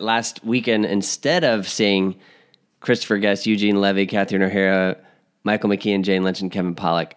[0.00, 2.16] last weekend, instead of seeing
[2.80, 4.96] Christopher Guest, Eugene Levy, Catherine O'Hara,
[5.44, 7.12] Michael McKean, Jane Lynch, and Kevin Pollak,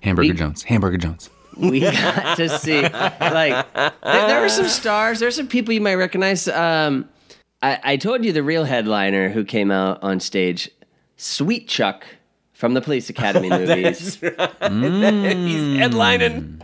[0.00, 0.62] Hamburger We- Jones.
[0.62, 1.30] Hamburger Jones.
[1.56, 5.20] we got to see like there, there were some stars.
[5.20, 6.48] There There's some people you might recognize.
[6.48, 7.08] Um,
[7.62, 10.68] I, I told you the real headliner who came out on stage,
[11.16, 12.04] Sweet Chuck
[12.54, 13.98] from the Police Academy movies.
[14.20, 14.32] He's hmm.
[15.76, 16.60] headlining.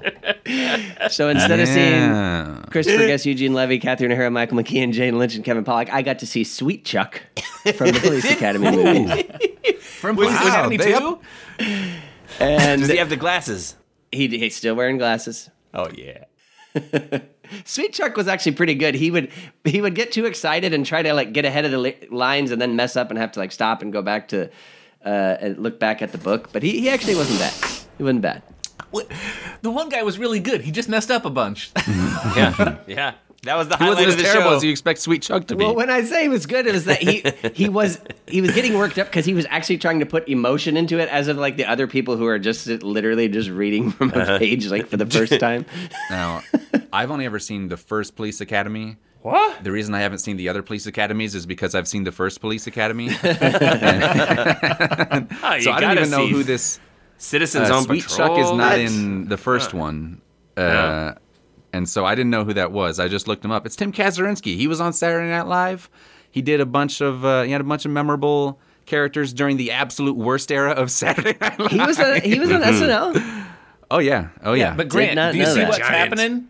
[1.10, 5.44] So instead of seeing Christopher Guest, Eugene Levy, Catherine O'Hara, Michael McKean, Jane Lynch, and
[5.44, 7.22] Kevin Pollak, I got to see Sweet Chuck
[7.76, 9.24] from the Police Academy movies.
[9.80, 11.20] From Police Wow, Academy they 2?
[12.40, 13.76] And Does he have the glasses?
[14.12, 15.50] he, he's still wearing glasses.
[15.72, 16.24] Oh yeah.
[17.64, 18.94] Sweet Chuck was actually pretty good.
[18.94, 19.30] He would
[19.64, 22.50] he would get too excited and try to like get ahead of the li- lines
[22.50, 24.50] and then mess up and have to like stop and go back to
[25.04, 25.08] uh,
[25.40, 26.50] and look back at the book.
[26.52, 27.54] But he, he actually wasn't bad.
[27.98, 28.42] He wasn't bad.
[28.90, 29.10] What?
[29.62, 30.62] The one guy was really good.
[30.62, 31.70] He just messed up a bunch.
[32.36, 32.76] Yeah.
[32.86, 33.14] yeah.
[33.44, 34.56] That was the He highlight wasn't of the terrible show.
[34.56, 35.64] as you expect Sweet Chuck to be.
[35.64, 37.24] Well, when I say he was good, it was that he
[37.54, 40.76] he was he was getting worked up because he was actually trying to put emotion
[40.76, 44.10] into it, as of like the other people who are just literally just reading from
[44.12, 45.64] a page like for the first time.
[46.10, 46.42] now,
[46.92, 48.96] I've only ever seen the first Police Academy.
[49.22, 49.62] What?
[49.64, 52.40] The reason I haven't seen the other police academies is because I've seen the first
[52.40, 53.08] police academy.
[53.10, 53.12] Oh,
[55.56, 56.80] you so I don't even know who this
[57.18, 58.28] Citizens uh, on Sweet Patrol.
[58.28, 60.22] Chuck is not That's- in the first one.
[60.56, 61.14] Uh,
[61.72, 62.98] and so I didn't know who that was.
[62.98, 63.66] I just looked him up.
[63.66, 64.56] It's Tim Kazurinsky.
[64.56, 65.88] He was on Saturday Night Live.
[66.30, 69.70] He did a bunch of uh, he had a bunch of memorable characters during the
[69.70, 71.70] absolute worst era of Saturday Night Live.
[71.70, 73.46] He was a, he was on SNL.
[73.90, 74.28] Oh yeah.
[74.42, 74.74] Oh yeah.
[74.74, 75.68] But Grant, not do you see that.
[75.68, 75.94] what's Giant.
[75.94, 76.48] happening?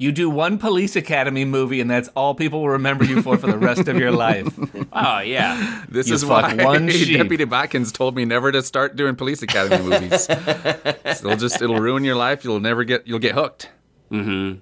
[0.00, 3.48] You do one Police Academy movie, and that's all people will remember you for for
[3.48, 4.48] the rest of your life.
[4.90, 5.84] Oh yeah.
[5.88, 7.18] This You is why one sheep.
[7.18, 10.26] Deputy Watkins told me never to start doing police academy movies.
[10.30, 12.42] it'll just it'll ruin your life.
[12.42, 13.70] You'll never get you'll get hooked.
[14.08, 14.54] Hmm.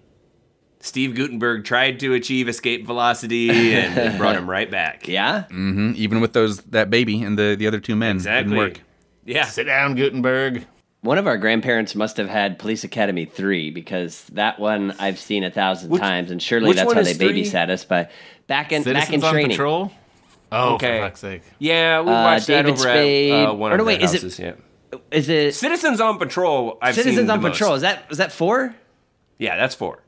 [0.81, 5.07] Steve Guttenberg tried to achieve escape velocity and it brought him right back.
[5.09, 8.51] Yeah, hmm Even with those that baby and the the other two men Exactly.
[8.57, 8.81] didn't work.
[9.25, 9.45] Yeah.
[9.47, 10.67] Sit down, Gutenberg.
[11.06, 15.44] One of our grandparents must have had Police Academy three because that one I've seen
[15.44, 17.42] a thousand Which- times, and surely that's how they three?
[17.44, 18.11] babysat us But
[18.46, 19.50] back in Citizens back in on training.
[19.52, 19.92] Patrol.
[20.52, 20.98] Oh, Okay.
[20.98, 21.42] for fuck's sake!
[21.58, 23.89] Yeah, we Uh, watched that David over Spade- at uh, one or of no, the
[23.89, 24.52] wait, is it- yeah.
[25.11, 26.78] Is it Citizens on Patrol.
[26.80, 27.70] I've Citizens seen on the Patrol?
[27.70, 27.77] most.
[27.78, 28.74] Is that is that four?
[29.39, 30.02] Yeah, that's four.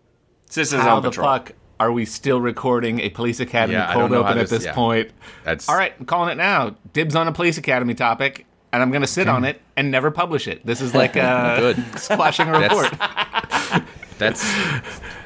[0.49, 1.27] Citizens How on the Patrol.
[1.27, 4.49] fuck are we still recording a Police Academy Yeah, cold don't know how open at
[4.49, 4.73] this- this yeah.
[4.75, 5.11] point?
[5.45, 6.77] That's All right, I'm calling it now.
[6.93, 10.11] Dibs on a Police Academy topic, and I'm going to sit on it and never
[10.11, 10.65] publish it.
[10.67, 11.99] This is like uh, Good.
[11.99, 12.93] squashing a report.
[14.19, 14.45] That's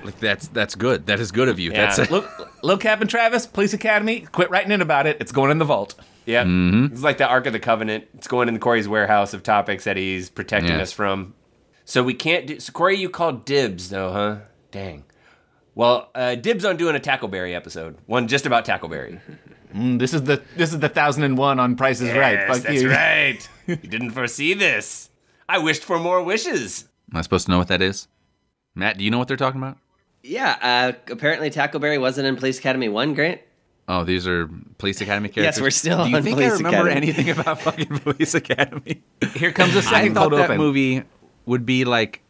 [0.04, 1.06] like that's that's good.
[1.06, 1.70] That is good of you.
[1.72, 1.94] Yeah.
[1.94, 2.28] That's Look,
[2.62, 5.16] Lil Cap and Travis, Police Academy, quit writing in about it.
[5.18, 5.94] It's going in the vault.
[6.26, 6.92] Yeah, Mm-hmm.
[6.92, 8.04] it's like the Ark of the Covenant.
[8.14, 10.82] It's going in Corey's warehouse of topics that he's protecting Yeah.
[10.82, 11.32] us from.
[11.86, 12.60] So we can't do.
[12.60, 14.36] So Corey, you called dibs though, huh?
[14.70, 15.04] Dang.
[15.74, 17.96] Well, uh, dibs on doing a Tackleberry episode.
[18.04, 19.20] One just about Tackleberry.
[19.72, 22.34] Mm, this is the this is the thousand and one on Price is Right.
[22.34, 22.90] Yes, Fuck that's you.
[22.90, 23.48] right.
[23.66, 25.10] you didn't foresee this.
[25.48, 26.88] I wished for more wishes.
[27.12, 28.08] Am I supposed to know what that is?
[28.74, 29.76] Matt, do you know what they're talking about?
[30.22, 33.12] Yeah, uh, apparently Tackleberry wasn't in Police Academy one.
[33.14, 33.40] Grant.
[33.88, 35.56] Oh, these are Police Academy characters.
[35.56, 37.08] Yes, we're still Do you on think Police I remember Academy.
[37.08, 39.02] anything about fucking Police Academy?
[39.34, 40.58] Here comes a I second thought that open.
[40.58, 41.02] movie
[41.46, 42.22] would be like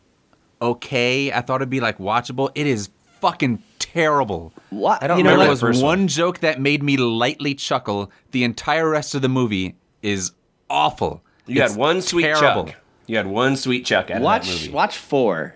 [0.61, 1.31] okay.
[1.33, 2.51] I thought it'd be like watchable.
[2.55, 2.89] It is
[3.21, 4.53] fucking terrible.
[4.71, 5.03] What?
[5.03, 5.51] I don't you know There remember what?
[5.51, 6.09] was first one one.
[6.09, 8.11] joke that made me lightly chuckle.
[8.31, 10.33] The entire rest of the movie is
[10.71, 11.23] awful.
[11.47, 12.67] You It's had one sweet terrible.
[12.67, 12.77] chuck.
[13.07, 14.71] You had one sweet chuck out of that Watch movie.
[14.71, 15.55] watch four.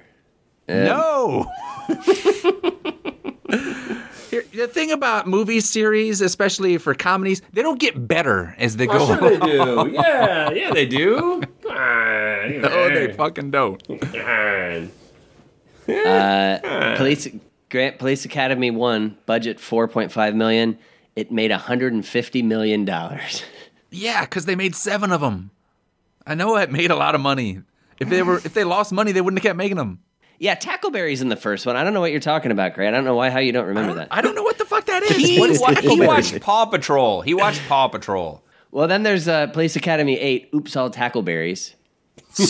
[0.69, 1.53] Uh, no.
[4.31, 8.87] Here, the thing about movie series, especially for comedies, they don't get better as they
[8.89, 8.95] go.
[8.99, 9.91] Oh, sure they do.
[9.95, 11.41] Yeah, yeah, they do.
[11.63, 11.63] Come
[12.61, 13.81] no, they fucking don't.
[13.87, 14.91] Come on.
[15.89, 17.29] Uh, police
[17.71, 20.79] Grant Police Academy one budget four point five million.
[21.15, 23.43] It made hundred and fifty million dollars.
[23.93, 25.53] Yeah, because they made seven of them.
[26.27, 27.63] I know it made a lot of money.
[28.01, 30.01] If they were, if they lost money, they wouldn't have kept making them.
[30.39, 31.77] yeah, Tackleberry's in the first one.
[31.77, 32.95] I don't know what you're talking about, Grant.
[32.95, 34.09] I don't know why how you don't remember that.
[34.11, 35.17] I don't know what the fuck that is.
[35.17, 37.23] He, what is he watched Paw Patrol.
[37.23, 38.43] He watched Paw Patrol.
[38.73, 40.51] Well, then there's uh, Police Academy eight.
[40.53, 41.76] Oops, all Tackleberries.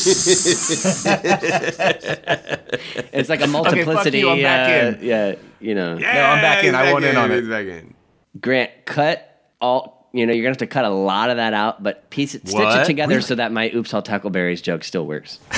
[3.12, 4.18] it's like a multiplicity.
[4.18, 4.98] you, I'm back uh, in.
[5.04, 5.96] Yeah, you know.
[5.96, 6.74] No, I'm back in.
[6.74, 7.48] I want in on it.
[7.48, 7.94] Back in.
[8.40, 10.08] Grant, cut all.
[10.12, 12.48] You know, you're gonna have to cut a lot of that out, but piece it,
[12.48, 12.86] stitch it What?
[12.86, 15.38] together so that my "Oops, all Tackleberries" joke still works.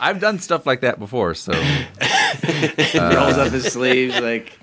[0.00, 1.52] I've done stuff like that before, so
[2.94, 4.56] rolls up his sleeves like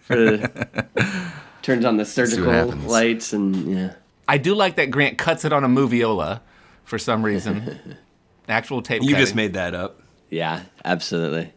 [0.00, 1.32] for the,
[1.62, 3.92] turns on the surgical lights and yeah.
[4.26, 6.40] I do like that Grant cuts it on a moviola
[6.84, 7.96] for some reason.
[8.48, 9.02] Actual tape.
[9.02, 10.00] You just made that up.
[10.30, 11.52] Yeah, absolutely.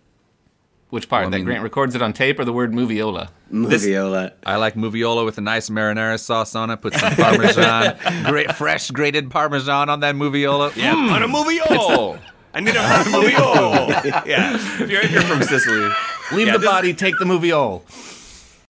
[0.89, 1.25] Which part?
[1.25, 3.29] I that mean- Grant records it on tape or the word moviola?
[3.51, 4.33] Moviola.
[4.45, 6.77] I like moviola with a nice marinara sauce on it.
[6.77, 10.75] Put some parmesan, great fresh grated parmesan on that moviola.
[10.75, 11.11] Yeah, mm.
[11.11, 11.59] on a movie.
[11.69, 12.17] Oh,
[12.53, 13.33] I need a movie.
[13.37, 13.87] Oh,
[14.25, 14.55] yeah.
[14.81, 15.89] If you're, if you're from Sicily,
[16.31, 17.83] Leave Yeah, the this- body, take the moviole.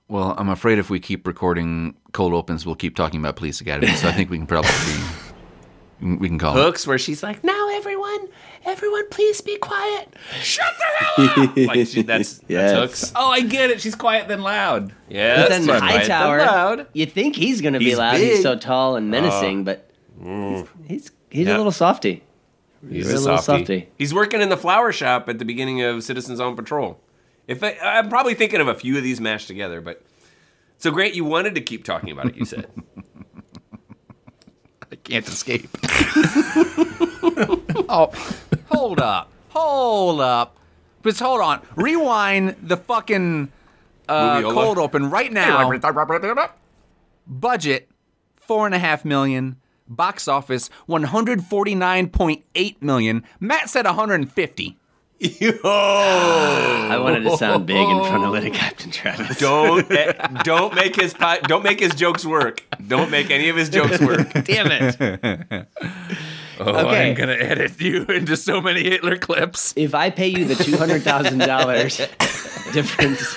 [0.07, 3.93] Well, I'm afraid if we keep recording cold opens, we'll keep talking about Police Academy.
[3.95, 4.69] So I think we can probably
[6.01, 6.61] we can call it.
[6.61, 8.27] hooks where she's like, "Now everyone,
[8.65, 10.13] everyone, please be quiet.
[10.41, 12.71] Shut the hell up." like she, that's Yes.
[12.71, 13.13] that's hooks.
[13.15, 13.81] Oh, I get it.
[13.81, 14.93] She's quiet then loud.
[15.09, 16.01] Yeah, But then fun, right?
[16.01, 16.87] Hightower, Loud.
[16.93, 18.13] you think he's going to be He's loud.
[18.17, 18.31] big.
[18.33, 20.67] He's so tall and menacing, uh, but he's mm.
[20.87, 21.55] he's Yeah.
[21.55, 22.23] a little softy.
[22.89, 23.63] He's a a little softie.
[23.63, 23.89] softy.
[23.97, 26.99] He's working in the flower shop at the beginning of Citizens on Patrol.
[27.47, 30.03] If I, I'm probably thinking of a few of these mashed together, but
[30.77, 31.15] so great.
[31.15, 32.35] You wanted to keep talking about it.
[32.35, 32.67] You said.
[35.05, 35.69] can't escape.
[37.87, 38.11] oh,
[38.69, 39.31] hold up.
[39.49, 40.57] Hold up.
[41.03, 41.61] Just hold on.
[41.75, 43.51] Rewind the fucking
[44.09, 45.57] uh, cold open right now.
[47.27, 47.87] Budget
[48.35, 49.57] four and a half million.
[49.87, 53.23] Box office 149.8 million.
[53.39, 54.77] Matt said 150.
[55.23, 59.39] I wanted to sound big in front of Little Captain Travis.
[59.39, 59.87] Don't
[60.43, 61.13] don't make his
[61.47, 62.63] don't make his jokes work.
[62.85, 64.31] Don't make any of his jokes work.
[64.43, 65.67] Damn it!
[66.59, 67.09] Oh, okay.
[67.09, 69.73] I'm gonna edit you into so many Hitler clips.
[69.77, 71.97] If I pay you the two hundred thousand dollars
[72.73, 73.35] difference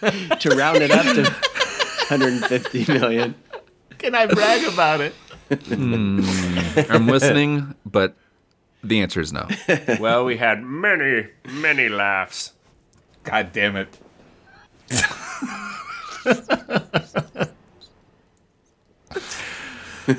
[0.00, 3.36] to round it up to 150 million,
[3.98, 5.14] can I brag about it?
[5.50, 6.22] Hmm.
[6.90, 8.16] I'm listening, but
[8.82, 9.48] the answer is no.
[10.00, 12.52] Well, we had many many laughs.
[13.24, 13.98] God damn it.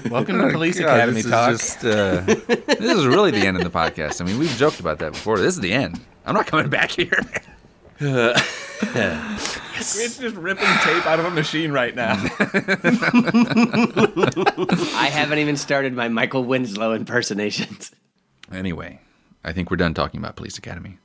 [0.09, 1.51] Welcome to Police God, Academy this talk.
[1.51, 2.21] Is just, uh,
[2.77, 4.21] this is really the end of the podcast.
[4.21, 5.39] I mean, we've joked about that before.
[5.39, 5.99] This is the end.
[6.25, 7.19] I'm not coming back here.
[7.99, 8.59] It's
[10.19, 12.13] just ripping tape out of a machine right now.
[14.93, 17.91] I haven't even started my Michael Winslow impersonations.
[18.51, 18.99] Anyway,
[19.43, 20.97] I think we're done talking about Police Academy.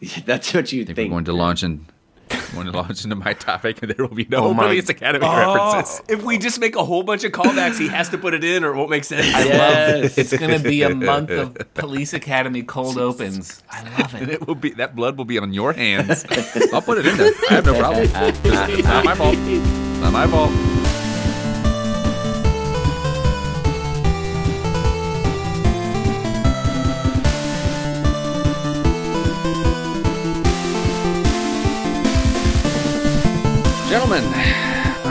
[0.26, 1.10] That's what you I think, think.
[1.10, 1.86] we're going to launch in,
[2.54, 5.24] going to launch into my topic, and there will be no Oh my- Police Academy
[5.26, 6.00] references.
[6.00, 8.44] Oh, if we just make a whole bunch of callbacks, he has to put it
[8.44, 9.26] in, or it won't make sense.
[9.26, 10.18] Yes.
[10.18, 13.62] It's going to be a month of Police Academy cold opens.
[13.70, 14.20] I love it.
[14.22, 14.34] And it.
[14.42, 16.24] it will be that blood will be on your hands.
[16.72, 17.32] I'll put it in there.
[17.50, 18.04] I have no problem.
[18.04, 19.36] It's not my fault.
[19.38, 20.52] Not my fault.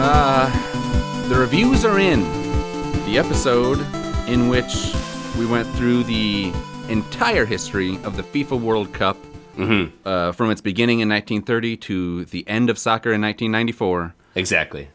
[0.10, 2.22] Uh, the reviews are in.
[3.06, 3.80] The episode
[4.30, 4.94] in which
[5.38, 6.52] we went through the
[6.90, 9.18] entire history of the FIFA World Cup
[10.06, 14.88] uh, from its beginning in 1930 to the end of soccer in 1994 Exactly.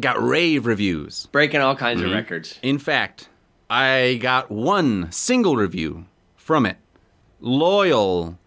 [0.00, 1.26] got rave reviews.
[1.32, 2.58] Breaking all kinds of records.
[2.62, 3.28] In fact,
[3.68, 6.06] I got one single review
[6.36, 6.78] from it.
[7.40, 8.38] Loyal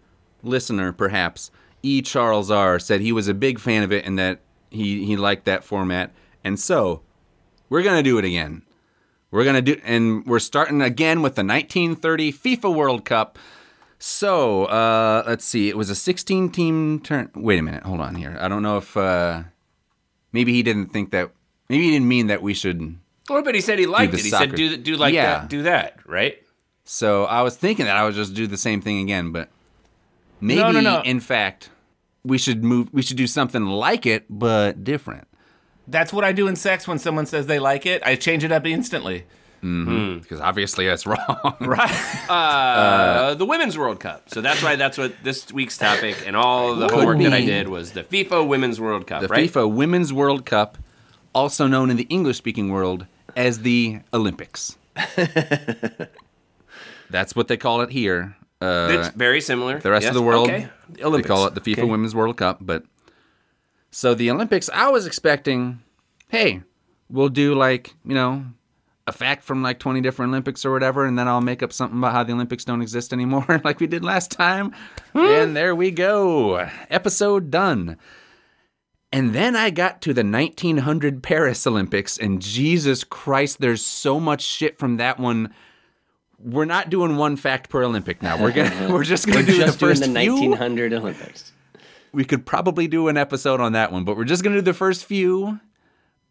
[0.42, 1.50] listener, perhaps,
[1.82, 2.02] E.
[2.02, 2.78] Charles R.
[2.78, 4.40] said he was a big fan of it and that
[4.74, 6.12] he, he liked that format.
[6.42, 7.00] And so,
[7.70, 8.62] we're going to do it again.
[9.30, 13.38] We're going to do, and we're starting again with the 1930 FIFA World Cup.
[13.98, 15.68] So, uh, let's see.
[15.68, 17.30] It was a 16 team turn.
[17.34, 17.82] Wait a minute.
[17.84, 18.36] Hold on here.
[18.38, 19.44] I don't know if, uh,
[20.32, 21.30] maybe he didn't think that,
[21.68, 22.96] maybe he didn't mean that we should
[23.30, 24.20] Well, but he said he liked it.
[24.20, 24.48] He soccer.
[24.50, 25.40] said do do like Yeah.
[25.40, 26.36] that, do that, right?
[26.84, 29.48] So I was thinking that I would just do the same thing again, but
[30.40, 31.00] maybe No, no, no.
[31.00, 31.70] in fact
[32.24, 35.28] we should move we should do something like it but different.
[35.86, 38.02] That's what I do in sex when someone says they like it.
[38.04, 39.24] I change it up instantly.
[39.60, 41.56] Because obviously that's wrong.
[41.60, 42.20] Right.
[42.34, 44.28] Uh, the Women's World Cup.
[44.30, 47.68] So that's why that's what this week's topic and all the homework that I did
[47.68, 49.48] was the FIFA Women's World Cup, the right?
[49.48, 50.78] FIFA Women's World Cup,
[51.34, 54.78] also known in the English speaking world as the Olympics.
[57.10, 58.36] that's what they call it here.
[58.64, 59.78] Uh, It's very similar.
[59.78, 60.68] the rest Yes, of the world okay.
[60.88, 61.28] they Olympics.
[61.28, 61.90] call it the FIFA Okay.
[61.90, 62.58] Women's World Cup.
[62.60, 62.84] But
[63.90, 65.80] so the Olympics, I was expecting,
[66.28, 66.62] hey,
[67.10, 68.44] we'll do like you know
[69.06, 71.98] a fact from like 20 different Olympics or whatever, and then I'll make up something
[71.98, 74.72] about how the Olympics don't exist anymore, like we did last time.
[75.12, 77.98] and there we go, episode done.
[79.12, 84.40] And then I got to the 1900 Paris Olympics, and Jesus Christ, there's so much
[84.42, 85.52] shit from that one.
[86.44, 88.40] We're not doing one fact per Olympic now.
[88.40, 90.32] We're gonna we're just gonna do Just the doing first the few.
[90.50, 91.52] 1900 Olympics.
[92.12, 94.74] We could probably do an episode on that one, but we're just gonna do the
[94.74, 95.58] first few.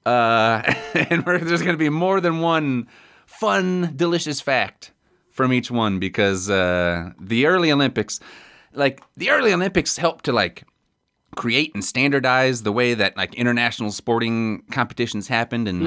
[0.05, 0.61] Uh,
[0.93, 2.87] and we're, there's gonna be more than one
[3.25, 4.91] fun, delicious fact
[5.31, 8.19] from each one because uh, the early Olympics,
[8.73, 10.63] like the early Olympics, helped to like
[11.35, 15.81] create and standardize the way that like international sporting competitions happened and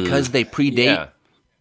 [0.00, 1.08] because they predate Yeah.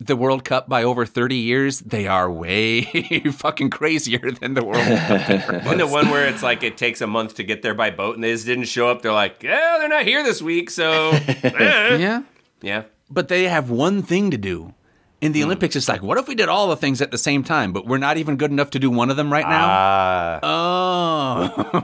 [0.05, 2.81] The World Cup by over 30 years, they are way
[3.31, 5.29] fucking crazier than the World Cup.
[5.29, 8.15] And the one where it's like it takes a month to get there by boat
[8.15, 9.01] and they just didn't show up.
[9.01, 12.23] They're like, yeah, they're not here this week, so eh." yeah.
[12.61, 12.83] yeah.
[13.09, 14.73] But they have one thing to do.
[15.19, 17.43] In the Olympics, it's like, what if we did all the things at the same
[17.43, 19.67] time, but we're not even good enough to do one of them right now?
[19.69, 20.39] Ah,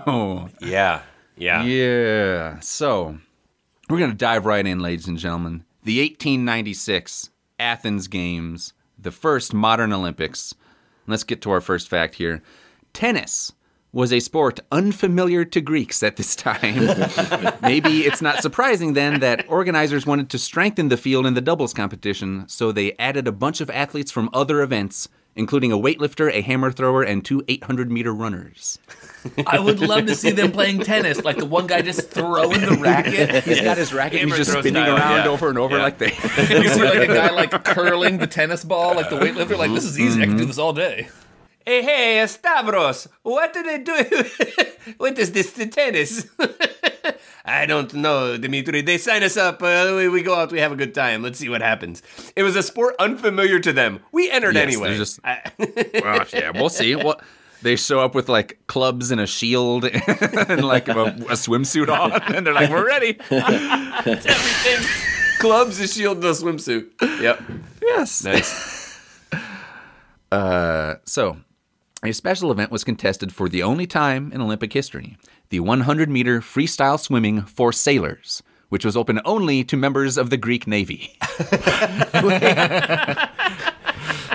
[0.07, 0.49] oh.
[0.59, 1.01] yeah,
[1.35, 2.59] yeah, Yeah.
[2.61, 3.19] So
[3.91, 5.65] we're going to dive right in, ladies and gentlemen.
[5.83, 7.29] The 1896
[7.59, 10.53] Athens Games, the first modern Olympics.
[11.07, 12.41] Let's get to our first fact here.
[12.93, 13.53] Tennis
[13.93, 16.87] was a sport unfamiliar to Greeks at this time.
[17.61, 21.73] Maybe it's not surprising then that organizers wanted to strengthen the field in the doubles
[21.73, 26.41] competition, so they added a bunch of athletes from other events, including a weightlifter, a
[26.41, 28.79] hammer thrower, and two 800 meter runners.
[29.47, 32.77] I would love to see them playing tennis, like the one guy just throwing the
[32.81, 33.43] racket.
[33.45, 35.29] He's got his racket, Hammer he's just spinning style, around yeah.
[35.29, 35.83] over and over Yeah.
[35.83, 36.07] like they.
[36.57, 39.57] You see like a guy like curling the tennis ball, like the weightlifter.
[39.57, 40.21] Like this is easy.
[40.21, 40.47] I can do mm-hmm.
[40.47, 41.09] this all day.
[41.65, 43.93] Hey, hey, Stavros, what do they do?
[44.97, 46.25] what is this, the tennis?
[47.47, 48.81] I don't know, Dimitri.
[48.81, 49.63] They sign us up.
[49.63, 50.51] Uh, we, we go out.
[50.51, 51.21] We have a good time.
[51.23, 52.03] Let's see what happens.
[52.35, 54.01] It was a sport unfamiliar to them.
[54.11, 54.97] We entered Yes, anyway.
[54.97, 55.41] just- I-
[56.03, 56.95] well, yeah, we'll see.
[56.95, 57.21] Well,
[57.61, 62.11] they show up with like clubs and a shield and like a, a swimsuit on,
[62.35, 64.89] and they're like, "We're ready." It's everything.
[65.39, 66.87] Clubs, a shield, and a swimsuit.
[67.21, 67.41] Yep.
[67.81, 68.23] yes.
[68.23, 68.99] Nice.
[71.05, 71.37] So,
[72.03, 75.17] a special event was contested for the only time in Olympic history:
[75.49, 80.37] the 100 meter freestyle swimming for sailors, which was open only to members of the
[80.37, 81.17] Greek Navy.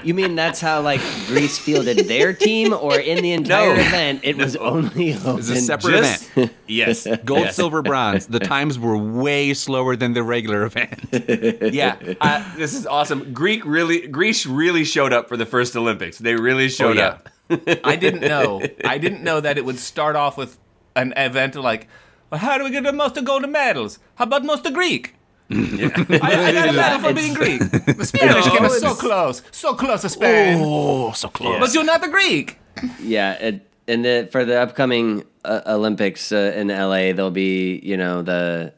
[0.05, 3.81] You mean that's how like Greece fielded their team, or in the entire No.
[3.81, 5.39] event it was only open?
[5.39, 6.53] It's a separate Just- event.
[6.67, 7.07] Yes.
[7.25, 8.27] Gold, silver, bronze.
[8.27, 11.01] The times were way slower than the regular event.
[11.73, 13.33] Yeah, uh, this is awesome.
[13.33, 16.19] Greek really, Greece really showed up for the first Olympics.
[16.19, 17.07] They really showed yeah.
[17.09, 17.29] up.
[17.85, 18.63] I didn't know.
[18.85, 20.59] I didn't know that it would start off with
[20.97, 21.89] an event like,
[22.31, 23.99] well, how do we get the most golden medals?
[24.17, 25.15] How about most Greek?
[25.51, 25.57] I,
[26.49, 27.61] I got a medal for being Greek.
[28.01, 31.61] The Spanish came so close, so close to Spain, Oh, so close.
[31.61, 32.59] but you're not the Greek.
[33.01, 37.97] Yeah, it, and the, for the upcoming uh, Olympics uh, in LA, there'll be you
[37.97, 38.73] know the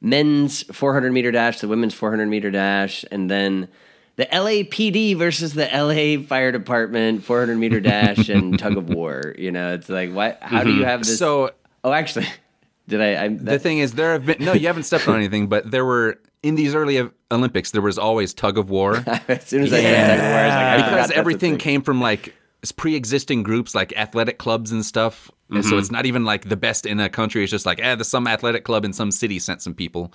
[0.00, 3.68] men's 400 meter dash, the women's 400 meter dash, and then
[4.16, 9.34] the LAPD versus the LA Fire Department 400 meter dash and tug of war.
[9.38, 10.38] You know, it's like what?
[10.42, 10.80] How do mm-hmm.
[10.80, 11.18] you have this?
[11.18, 11.52] So
[11.84, 12.26] oh, actually,
[12.88, 13.24] did I?
[13.24, 15.84] I the thing is, there have been no, you haven't stepped on anything, but there
[15.84, 19.82] were in these early Olympics, there was always tug of war as soon as I
[19.82, 22.34] heard tug of war, I was like, I ah, because everything came from like
[22.72, 25.30] pre-existing groups like athletic clubs and stuff.
[25.50, 25.78] And so mm-hmm.
[25.78, 27.42] it's not even like the best in a country.
[27.42, 30.12] It's just like, eh, the some athletic club in some city sent some people.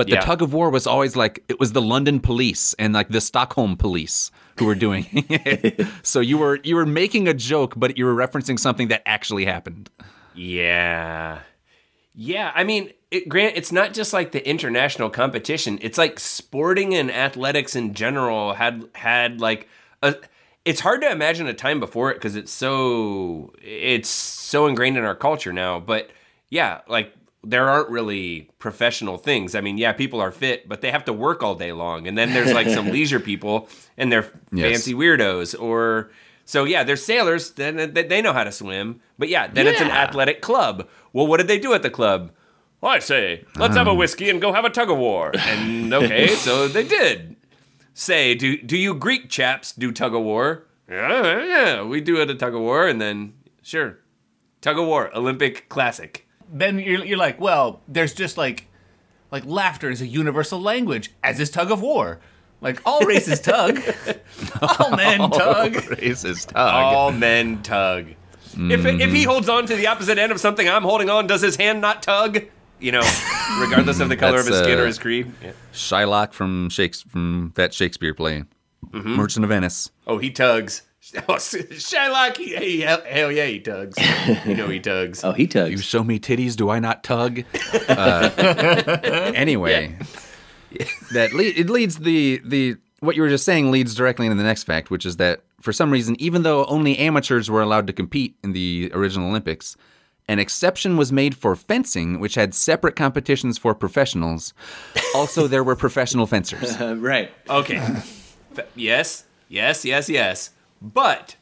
[0.00, 0.20] But the Yeah.
[0.22, 3.76] tug of war was always like it was the London police and like the Stockholm
[3.76, 5.86] police who were doing it.
[6.02, 9.44] so you were you were making a joke, but you were referencing something that actually
[9.44, 9.90] happened.
[10.34, 11.40] Yeah.
[12.14, 15.78] Yeah, I mean, it, Grant, it's not just like the international competition.
[15.82, 19.68] It's like sporting and athletics in general had had like
[20.02, 20.14] a.
[20.64, 25.04] It's hard to imagine a time before it because it's so it's so ingrained in
[25.04, 25.78] our culture now.
[25.78, 26.10] But
[26.48, 29.54] yeah, like there aren't really professional things.
[29.54, 32.06] I mean, yeah, people are fit, but they have to work all day long.
[32.06, 34.70] And then there's like some leisure people, and they're Yes.
[34.70, 36.10] fancy weirdos or.
[36.44, 37.52] So yeah, they're sailors.
[37.52, 39.00] Then uh, they they know how to swim.
[39.18, 40.88] But yeah, then it's an athletic club.
[41.12, 42.32] Well, what did they do at the club?
[42.82, 45.32] I say, let's have a um, whiskey and go have a tug of war.
[45.36, 47.36] And okay, so they did.
[47.94, 50.64] Say, do do you Greek chaps do tug of war?
[50.88, 53.98] Yeah, yeah, we do it a tug of war, and then sure,
[54.60, 56.26] tug of war Olympic classic.
[56.52, 58.66] Then you're, you're like, well, there's just like,
[59.30, 62.18] like laughter is a universal language, as is tug of war.
[62.60, 63.80] Like all races tug,
[64.62, 65.76] all men tug.
[65.76, 66.56] all races tug.
[66.56, 68.08] All men tug.
[68.54, 71.40] If if he holds on to the opposite end of something I'm holding on, does
[71.40, 72.42] his hand not tug?
[72.80, 73.02] You know,
[73.60, 75.32] regardless of the color of his That's, skin or uh, his creed.
[75.42, 75.52] Yeah.
[75.72, 78.44] Shylock from Shakes from that Shakespeare play,
[78.90, 79.14] Mm-hmm.
[79.14, 79.90] Merchant of Venice.
[80.06, 80.82] Oh, he tugs.
[81.28, 83.96] Oh, Shylock, he, he, hell, hell yeah, he tugs.
[84.46, 85.24] You know he tugs.
[85.24, 85.70] Oh, he tugs.
[85.72, 87.42] You show me titties, do I not tug?
[87.88, 88.30] Uh,
[89.34, 89.96] anyway,
[91.12, 94.44] that le- it leads the the what you were just saying leads directly into the
[94.44, 97.92] next fact, which is that for some reason, even though only amateurs were allowed to
[97.92, 99.76] compete in the original Olympics,
[100.28, 104.54] an exception was made for fencing, which had separate competitions for professionals.
[105.14, 106.80] Also, there were professional fencers.
[106.80, 107.30] Uh, right.
[107.48, 107.76] Okay.
[107.76, 110.50] F- yes, yes, yes, yes.
[110.80, 111.36] But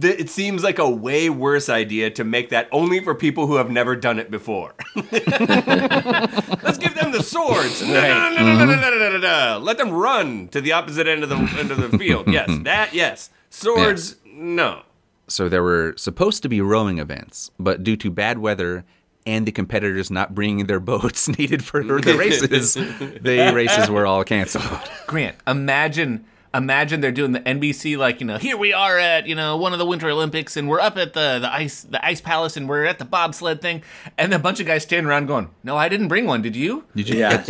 [0.00, 3.56] th- it seems like a way worse idea to make that only for people who
[3.56, 4.74] have never done it before.
[4.94, 7.82] Let's give them the swords.
[7.96, 9.64] Mm-hmm.
[9.64, 12.28] Let them run to the opposite end of the end of the field.
[12.28, 13.30] Yes, that yes.
[13.50, 14.32] Swords, yeah.
[14.34, 14.82] no.
[15.28, 18.84] So there were supposed to be rowing events, but due to bad weather
[19.24, 24.24] and the competitors not bringing their boats needed for the races, the races were all
[24.24, 24.64] canceled.
[25.06, 26.24] Grant, imagine
[26.56, 29.72] imagine they're doing the NBC like, you know, here we are at, you know, one
[29.72, 32.68] of the Winter Olympics and we're up at the the ice the ice palace and
[32.68, 33.82] we're at the bobsled thing
[34.18, 36.42] and a bunch of guys standing around going, "No, I didn't bring one.
[36.42, 36.84] Did you?
[36.94, 37.18] Did you?
[37.20, 37.44] Yeah.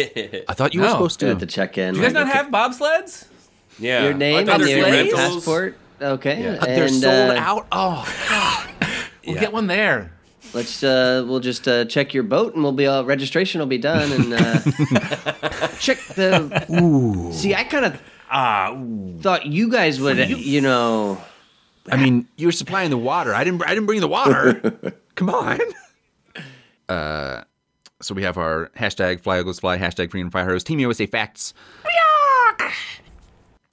[0.49, 0.93] I thought you were No.
[0.93, 1.47] supposed Good to.
[1.47, 1.95] to check in.
[1.95, 3.27] Do you guys like, not have bobsleds?
[3.79, 4.05] Yeah.
[4.05, 5.35] your name I thought and there'd be your rentals.
[5.37, 5.77] passport?
[6.01, 6.43] Okay.
[6.43, 6.57] Yeah.
[6.65, 7.67] They're sold uh, out.
[7.73, 8.69] Oh,
[9.27, 9.41] We'll Yeah.
[9.41, 10.13] get one there.
[10.55, 13.79] Let's uh, we'll just uh, check your boat and we'll be all registration will be
[13.79, 14.59] done and uh,
[15.81, 16.67] check the.
[16.71, 17.33] Ooh.
[17.33, 19.19] See, I kind of Ah, ooh.
[19.21, 21.21] thought you guys would, you know.
[21.91, 23.33] I mean, you were supplying the water.
[23.35, 23.63] I didn't.
[23.63, 24.95] I didn't bring the water.
[25.15, 25.61] Come on.
[26.89, 27.43] Uh,
[28.01, 31.55] so we have our hashtag Fly Eagles Fly hashtag Freedom Fire Heroes Team USA facts.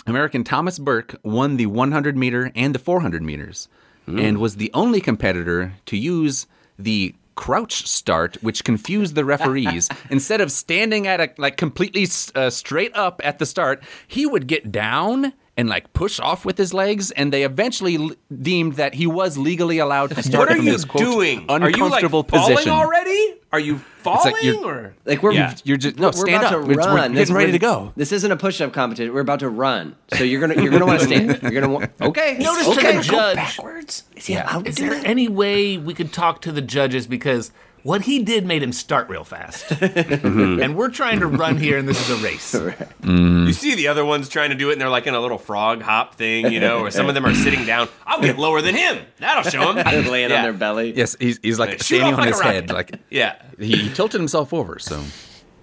[0.05, 3.69] American Thomas Burke won the 100 meter and the 400 meters,
[4.05, 6.45] and was the only competitor to use
[6.77, 9.89] the crouch start, which confused the referees.
[10.09, 14.47] Instead of standing at a like completely uh, straight up at the start, he would
[14.47, 18.95] get down and like push off with his legs, and they eventually l- deemed that
[18.95, 21.45] he was legally allowed to start What are from you this quote, doing?
[21.49, 22.71] Are you like uncomfortable falling position.
[22.71, 23.35] already?
[23.51, 24.95] Are you falling like you're- or?
[25.05, 25.53] Like we're Yeah.
[25.63, 26.65] You're just no we're stand about up.
[26.65, 27.11] to It's- run.
[27.11, 27.93] We're This- getting ready to go.
[27.95, 29.13] This isn't a push-up competition.
[29.13, 29.95] We're about to run.
[30.15, 31.39] So you're gonna you're gonna want to stand.
[31.43, 31.91] You're gonna want.
[32.01, 32.37] Okay.
[32.39, 32.91] Notice okay.
[32.93, 33.35] to the judge.
[33.35, 34.03] Backwards?
[34.15, 35.05] Is he allowed to Is do there that?
[35.07, 37.51] any way we could talk to the judges because
[37.83, 41.87] what he did made him start real fast, and we're trying to run here, and
[41.87, 42.55] this is a race.
[43.03, 43.47] Mm-hmm.
[43.47, 45.37] You see the other ones trying to do it, and they're like in a little
[45.37, 47.89] frog hop thing, you know, or some of them are sitting down.
[48.07, 48.99] I'll get lower than him.
[49.19, 49.75] That'll show him.
[49.83, 50.37] They're laying Yeah.
[50.37, 50.93] on their belly.
[50.95, 53.35] Yes, he's, he's like Shoot standing on like his head, like Yeah.
[53.59, 54.79] he tilted himself over.
[54.79, 55.03] So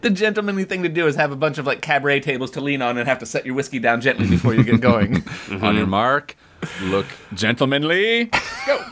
[0.02, 2.82] The gentlemanly thing to do is have a bunch of like cabaret tables to lean
[2.82, 5.14] on and have to set your whiskey down gently before you get going.
[5.22, 5.64] Mm-hmm.
[5.64, 6.36] on your mark,
[6.82, 8.26] look gentlemanly,
[8.66, 8.84] go.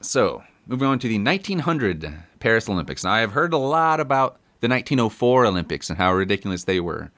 [0.00, 3.04] so moving on to the 1900 Paris Olympics.
[3.04, 7.10] Now I have heard a lot about the 1904 Olympics and how ridiculous they were,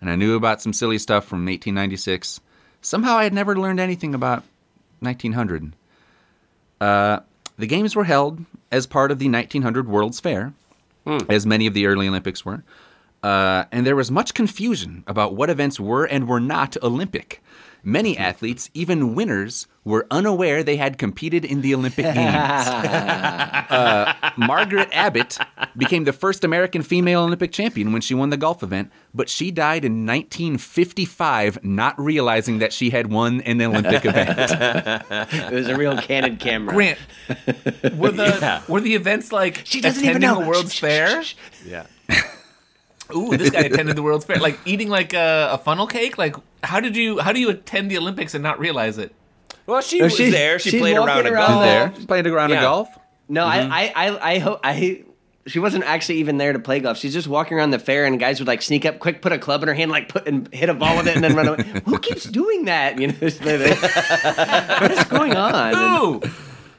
[0.00, 2.40] and I knew about some silly stuff from 1896.
[2.80, 4.44] Somehow I had never learned anything about
[5.00, 5.74] 1900.
[6.80, 7.20] Uh,
[7.58, 10.52] the games were held as part of the 1900 World's Fair,
[11.28, 12.64] as many of the early Olympics were.
[13.22, 17.42] Uh, and there was much confusion about what events were and were not Olympic.
[17.88, 22.66] Many athletes, even winners, were unaware they had competed in the Olympic Games.
[23.66, 25.38] Uh, Margaret Abbott
[25.76, 29.50] became the first American female Olympic champion when she won the golf event, but she
[29.50, 34.38] died in 1955 not realizing that she had won an Olympic event.
[34.38, 36.72] It was a real candid camera.
[36.72, 36.98] Grant,
[37.96, 40.44] were the were the events like She doesn't even attending know.
[40.44, 41.22] a World's Shh, shh, Fair?
[41.24, 41.66] shh, shh.
[41.66, 41.86] Yeah.
[43.14, 44.38] Ooh, this guy attended the World's Fair.
[44.38, 46.18] Like eating like a, a funnel cake.
[46.18, 49.14] Like how did you how do you attend the Olympics and not realize it?
[49.66, 50.58] Well, she No, was she's- there.
[50.58, 51.62] She she's played around walking a around golf.
[51.62, 51.88] there.
[51.88, 52.58] there, playing around Yeah.
[52.58, 52.88] a golf.
[53.28, 53.72] No, I, mm-hmm.
[53.72, 55.02] I, I, I hope I.
[55.48, 56.96] She wasn't actually even there to play golf.
[56.98, 59.38] She's just walking around the fair, and guys would like sneak up, quick, put a
[59.38, 61.46] club in her hand, like put and hit a ball with it, and then run
[61.48, 61.64] away.
[61.86, 63.00] Who keeps doing that?
[63.00, 65.74] You know, what is going on?
[65.74, 66.30] And Ooh,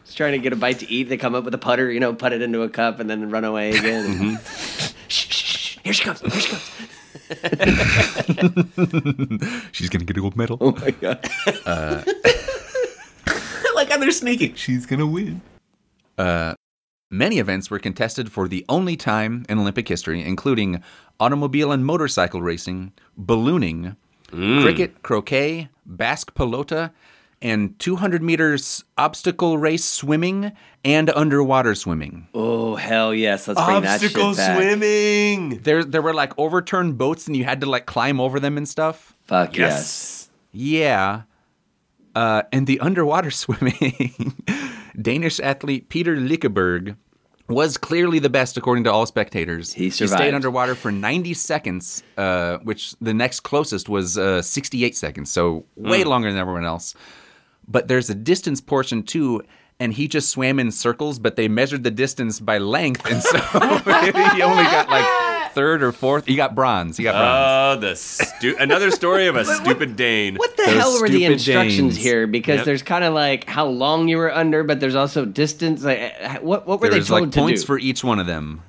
[0.05, 1.03] just trying to get a bite to eat.
[1.09, 3.29] They come up with a putter, you know, put it into a cup, and then
[3.29, 4.05] run away again.
[4.05, 4.35] Mm-hmm.
[5.07, 5.46] shh, shh, shh, shh.
[5.87, 6.19] Here she comes.
[6.19, 6.69] Here she comes.
[9.71, 10.57] She's gonna get a gold medal.
[10.59, 11.25] Oh my god.
[11.65, 12.03] Uh,
[13.73, 14.55] like how they're sneaking.
[14.55, 15.39] She's gonna win.
[16.17, 16.55] Uh,
[17.09, 20.83] many events were contested for the only time in Olympic history, including
[21.21, 23.95] automobile and motorcycle racing, ballooning,
[24.29, 24.61] mm.
[24.61, 26.91] cricket, croquet, Basque pelota,
[27.41, 30.51] and 200 meters obstacle race swimming
[30.83, 32.27] and underwater swimming.
[32.33, 33.47] Oh hell yes!
[33.47, 34.57] Let's bring Obstacle that shit back.
[34.57, 35.59] swimming.
[35.61, 38.67] There, there were like overturned boats, and you had to like climb over them and
[38.67, 39.13] stuff.
[39.25, 40.29] Fuck yes.
[40.51, 41.23] Yeah.
[42.15, 44.33] Uh, and the underwater swimming,
[44.99, 46.95] Danish athlete Peter Lykkeberg
[47.47, 49.71] was clearly the best according to all spectators.
[49.73, 50.19] He survived.
[50.21, 55.31] he stayed underwater for 90 seconds, uh, which the next closest was uh, 68 seconds,
[55.31, 56.93] so way longer than everyone else.
[57.67, 59.43] But there's a distance portion too,
[59.79, 63.37] and he just swam in circles, but they measured the distance by length, and so
[64.35, 66.25] he only got like third or fourth.
[66.27, 66.97] He got bronze.
[66.97, 67.77] He got bronze.
[67.83, 70.35] Oh, the stu- another story of a stupid Dane.
[70.35, 71.97] What the Those hell were the instructions Danes.
[71.97, 72.25] here?
[72.27, 72.65] Because Yep.
[72.65, 75.83] there's kind of like how long you were under, but there's also distance.
[75.83, 77.67] Like, what what were there they was told like to points do?
[77.67, 78.61] for each one of them.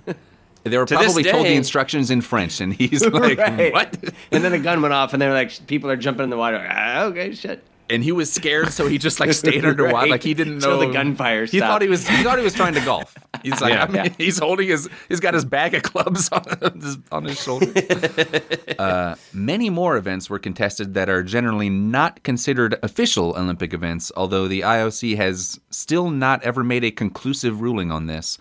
[0.64, 3.72] They were To this probably told the instructions in French, and he's like, Right.
[3.72, 3.96] "What?"
[4.32, 6.36] And then a gun went off, and they were like, people are jumping in the
[6.36, 6.66] water.
[6.70, 7.62] Ah, okay, shit.
[7.90, 9.94] And he was scared, so he just like stayed underwater.
[9.94, 10.10] Right.
[10.10, 11.70] Like he didn't know the gunfire He stopped.
[11.72, 12.06] thought he was.
[12.06, 13.16] He thought he was trying to golf.
[13.42, 13.84] He's like, Yeah.
[13.84, 14.08] I mean, Yeah.
[14.18, 14.88] he's holding his.
[15.08, 16.44] He's got his bag of clubs on
[16.80, 17.72] his, on his shoulder.
[18.78, 24.48] uh, many more events were contested that are generally not considered official Olympic events, although
[24.48, 28.36] the IOC has still not ever made a conclusive ruling on this.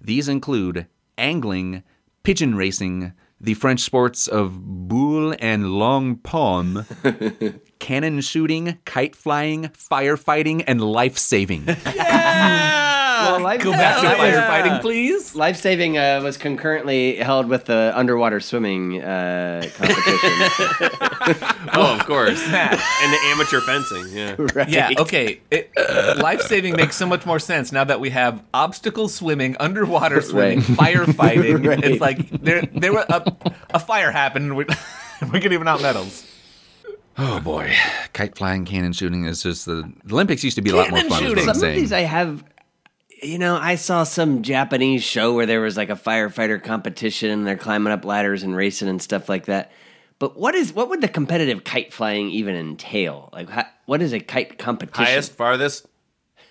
[0.00, 0.86] These include
[1.18, 1.82] angling,
[2.22, 6.86] pigeon racing, the French sports of boule and longue paume,
[7.78, 11.66] cannon shooting, kite flying, firefighting, and life saving.
[13.18, 15.34] Well, life, Go back to that was- firefighting, please.
[15.34, 20.90] Life saving uh, was concurrently held with the underwater swimming uh, competition.
[21.74, 22.40] Oh, of course.
[22.48, 24.06] And the amateur fencing.
[24.16, 24.36] Yeah.
[24.54, 24.68] right.
[24.68, 25.40] Yeah, okay.
[25.50, 25.70] It,
[26.18, 30.60] life saving makes so much more sense now that we have obstacle swimming, underwater swimming,
[30.60, 31.66] firefighting.
[31.66, 31.82] Right.
[31.84, 33.32] It's like there there were a,
[33.70, 34.56] a fire happened.
[34.56, 34.64] We,
[35.32, 36.24] we're giving out medals.
[37.20, 37.74] Oh boy,
[38.12, 41.00] kite flying, cannon shooting is just the, the Olympics used to be a lot more
[41.00, 41.12] fun.
[41.12, 41.48] is shooting.
[41.48, 42.44] I'm Some of these I have.
[43.20, 47.44] You know, I saw some Japanese show where there was like a firefighter competition and
[47.44, 49.72] they're climbing up ladders and racing and stuff like that.
[50.20, 53.30] But what is what would the competitive kite flying even entail?
[53.32, 55.04] Like, how, what is a kite competition?
[55.04, 55.87] Highest, farthest,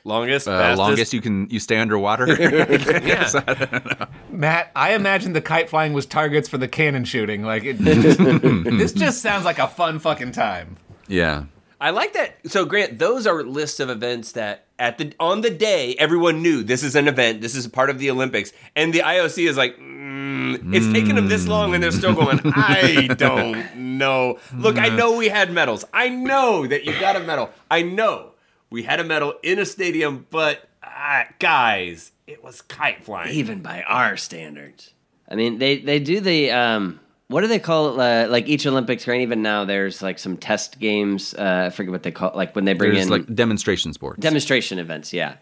[0.07, 0.79] longest, uh, fastest.
[0.79, 2.25] longest you can you stay underwater.
[3.07, 4.05] Yeah.
[4.31, 7.43] Matt, I imagine the kite flying was targets for the cannon shooting.
[7.43, 10.77] Like it, this just sounds like a fun fucking time.
[11.07, 11.45] yeah.
[11.79, 12.37] I like that.
[12.47, 16.63] So, Grant, those are lists of events that at the on the day everyone knew
[16.63, 19.57] this is an event, this is a part of the Olympics, and the IOC is
[19.57, 22.39] like, mm, it's taken them this long, and they're still going.
[22.45, 24.39] I don't know.
[24.55, 25.85] Look, I know we had medals.
[25.93, 27.51] I know that you got a medal.
[27.69, 28.31] I know
[28.69, 33.33] we had a medal in a stadium, but uh, guys, it was kite flying.
[33.33, 34.93] even by our standards.
[35.29, 38.25] I mean, they they do the um, what do they call it?
[38.25, 41.33] Uh, like each Olympics, or even now, there's like some test games.
[41.33, 44.19] Uh, I forget what they call like when they bring There's in like demonstration sports.
[44.19, 45.11] demonstration events.
[45.11, 45.35] Yeah,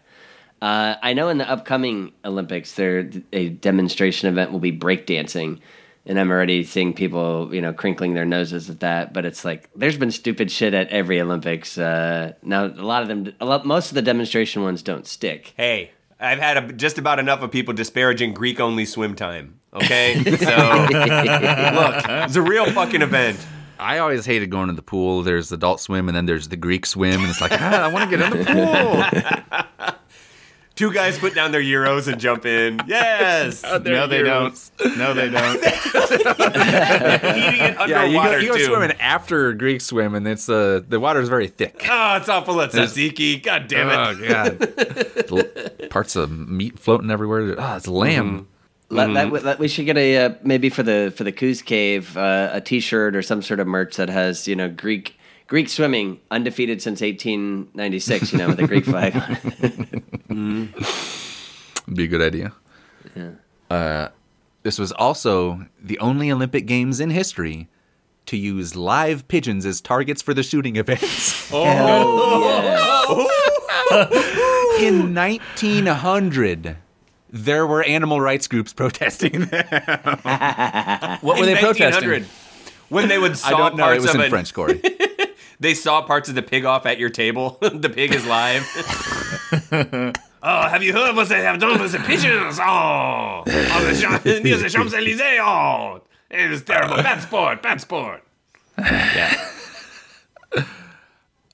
[0.60, 5.60] uh, I know in the upcoming Olympics, there a demonstration event will be breakdancing.
[6.06, 9.12] And I'm already seeing people, you know, crinkling their noses at that.
[9.12, 11.76] But it's like there's been stupid shit at every Olympics.
[11.76, 15.52] Uh, now a lot of them, a lot, most of the demonstration ones don't stick.
[15.56, 15.90] Hey,
[16.20, 19.58] I've had a, just about enough of people disparaging Greek only swim time.
[19.74, 20.26] Okay, so
[20.94, 23.44] look, it's a real fucking event.
[23.78, 25.22] I always hated going to the pool.
[25.22, 28.10] There's adult swim and then there's the Greek swim, and it's like ah, I want
[28.10, 29.96] to get in the pool.
[30.76, 32.80] Two guys put down their euros and jump in.
[32.86, 34.70] Yes, no, they don't.
[34.96, 35.56] No, they don't.
[35.56, 35.72] eating
[37.60, 41.20] it yeah, you go, you go swimming after Greek swim, and it's uh, the water
[41.20, 41.84] is very thick.
[41.88, 43.42] Oh, it's all full of tzatziki.
[43.42, 43.96] God damn it.
[43.98, 45.34] Oh
[45.74, 47.56] god, parts of meat floating everywhere.
[47.58, 48.48] Oh, it's lamb.
[48.88, 52.16] Let, that, that, we should get a uh, maybe for the for the Coos Cave
[52.16, 56.20] uh, a T-shirt or some sort of merch that has you know Greek Greek swimming
[56.30, 58.32] undefeated since 1896.
[58.32, 60.74] You know with a Greek flag on it.
[61.94, 62.52] Be a good idea.
[63.70, 64.08] Uh,
[64.64, 67.68] this was also the only Olympic Games in history
[68.26, 71.34] to use live pigeons as targets for the shooting events.
[73.88, 74.76] Oh!
[74.80, 76.76] in 1900,
[77.30, 79.64] there were animal rights groups protesting them.
[81.20, 82.26] What were In they protesting?
[82.88, 83.92] When they would I saw don't know.
[83.92, 84.82] It was of in it, French, Corey.
[85.60, 87.58] They saw parts of the pig off at your table.
[87.60, 88.62] the pig is live.
[90.42, 92.58] oh, have you heard what they have done with the pigeons?
[92.60, 95.20] Oh, oh the Champs- near the Champs Elysees.
[95.40, 96.96] Oh, it is terrible.
[96.96, 97.62] Bad sport.
[97.62, 98.22] Bad sport.
[98.78, 99.42] Yeah.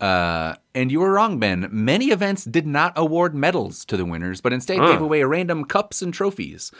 [0.00, 1.68] Uh, and you were wrong, Ben.
[1.70, 6.02] Many events did not award medals to the winners, but instead gave away random cups
[6.02, 6.72] and trophies.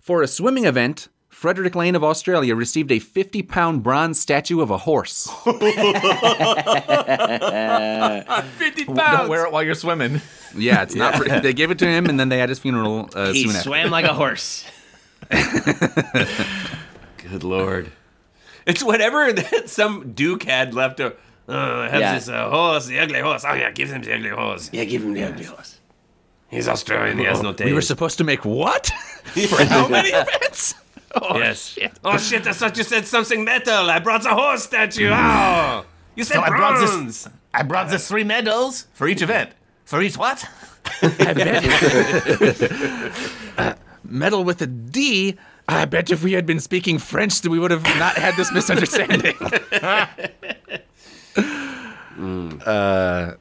[0.00, 4.72] For a swimming event, Frederick Lane of Australia received a 50 pound bronze statue of
[4.72, 5.30] a horse.
[5.44, 5.60] 50
[8.86, 8.98] pounds!
[8.98, 10.20] Don't wear it while you're swimming.
[10.56, 11.14] Yeah, it's not.
[11.14, 13.50] Pretty, they gave it to him, and then they had his funeral uh, He soon
[13.54, 13.68] after.
[13.68, 14.64] swam like a horse.
[15.30, 15.84] Good
[17.44, 17.92] lord.
[18.66, 20.96] It's whatever that some duke had left.
[20.96, 21.14] To,
[21.46, 22.14] uh, has Yeah.
[22.14, 23.44] this uh, horse, the ugly horse.
[23.46, 24.70] Oh yeah, give him the ugly horse.
[24.72, 25.78] Yeah, give him the ugly horse.
[26.48, 27.16] He's Australian.
[27.18, 27.66] He has no taste.
[27.66, 28.86] We were supposed to make what?
[29.48, 30.74] For how many events?
[31.22, 31.68] Oh, yes.
[31.70, 31.92] shit.
[32.04, 32.46] Oh shit!
[32.46, 33.88] I thought you said something metal.
[33.90, 35.10] I brought a horse statue.
[35.12, 37.28] Oh, you said So I brought this- bronze.
[37.54, 39.50] I brought the three medals for each event.
[39.84, 40.44] For each what?
[41.02, 41.64] I bet.
[43.58, 45.36] uh, Medal with a D.
[45.66, 48.52] I bet if we had been speaking French, that we would have not had this
[48.52, 49.34] misunderstanding.
[52.64, 53.32] Uh,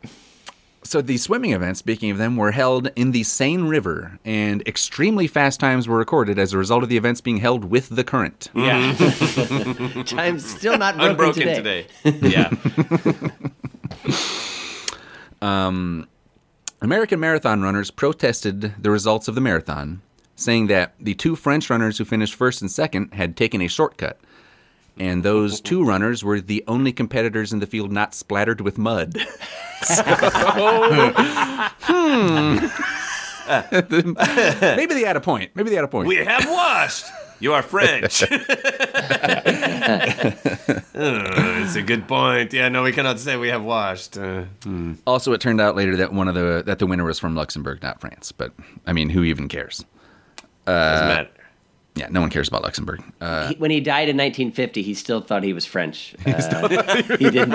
[0.88, 5.28] so the swimming events, speaking of them, were held in the Seine River, and extremely
[5.28, 8.50] fast times were recorded as a result of the events being held with the current.
[8.56, 8.93] Yeah,
[10.06, 11.86] Time's still not broken, unbroken today.
[12.04, 12.30] today.
[12.30, 12.52] Yeah.
[15.41, 16.08] Um,
[16.82, 20.02] American marathon runners protested the results of the marathon,
[20.36, 24.19] saying that the two French runners who finished first and second had taken a shortcut.
[24.99, 29.17] And those two runners were the only competitors in the field not splattered with mud.
[29.83, 30.01] So,
[31.81, 32.57] hmm.
[34.75, 35.51] Maybe they had a point.
[35.53, 36.07] Maybe they had a point.
[36.07, 37.05] We have washed.
[37.39, 38.23] You are French.
[38.23, 38.27] Uh,
[40.95, 42.53] it's a good point.
[42.53, 44.17] Yeah, no, we cannot say we have washed.
[44.17, 44.45] Uh,
[45.05, 47.81] Also, it turned out later that one of the that the winner was from Luxembourg,
[47.83, 48.31] not France.
[48.31, 48.53] But
[48.86, 49.86] I mean, who even cares?
[50.65, 51.29] doesn't matter.
[51.97, 53.01] Yeah, no one cares about Luxembourg.
[53.19, 56.15] Uh, He- when he died in 1950, he still thought he was French.
[56.27, 57.49] Uh, he didn't.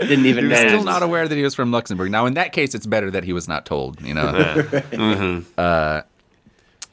[0.00, 2.10] didn't even he was still not aware that he was from Luxembourg.
[2.10, 4.00] Now, in that case, it's better that he was not told.
[4.02, 5.42] You know.
[5.56, 6.02] Uh,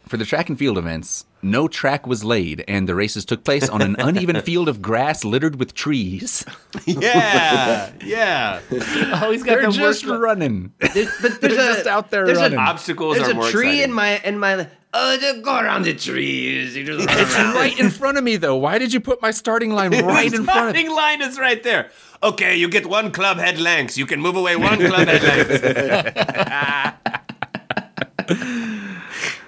[0.08, 3.70] for the track and field events, no track was laid, and the races took place
[3.70, 6.46] on an uneven field of grass littered with trees.
[6.86, 8.60] Yeah, yeah.
[8.72, 10.22] Oh, he's got They're the just worst.
[10.22, 10.74] running.
[10.80, 12.58] There's, but there's They're a, just out there there's running.
[12.60, 13.84] A, Obstacles there's are a more tree exciting.
[13.90, 14.68] in my in my.
[14.94, 16.76] Oh, just go around the trees.
[16.76, 18.58] It's right in front of me, though.
[18.58, 20.82] Why did you put my starting line right in front of me?
[20.82, 21.90] starting line is right there.
[22.22, 23.98] Okay, you get one club head lengths.
[23.98, 25.64] You can move away one club head lengths.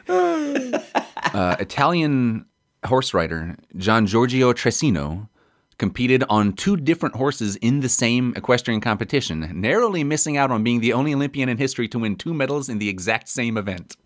[1.33, 2.45] uh, Italian
[2.85, 5.27] horse rider Gian Giorgio Trissino
[5.77, 10.79] competed on two different horses in the same equestrian competition, narrowly missing out on being
[10.79, 13.97] the only Olympian in history to win two medals in the exact same event.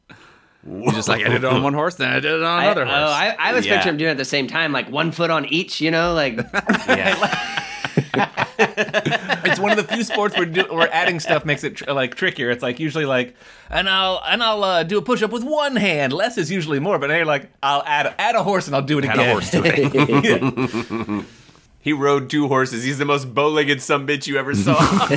[0.69, 2.65] He's just like, I did it on one horse, then I did it on I,
[2.65, 2.99] another oh, horse.
[2.99, 3.75] I, I was Yeah.
[3.75, 5.79] picturing him doing it at the same time, like one foot on each.
[5.81, 6.35] You know, like
[6.87, 7.53] Yeah.
[8.59, 12.15] It's one of the few sports where, do, where adding stuff makes it tr- like
[12.15, 12.49] trickier.
[12.49, 13.35] It's like usually like,
[13.69, 16.11] and I'll and I'll uh, do a push up with one hand.
[16.11, 18.81] Less is usually more, but now you're like, I'll add add a horse and I'll
[18.81, 19.29] do it Add again.
[19.29, 21.25] a horse to it.
[21.87, 22.83] He rode two horses.
[22.83, 24.75] He's the most bow-legged some bitch you ever saw.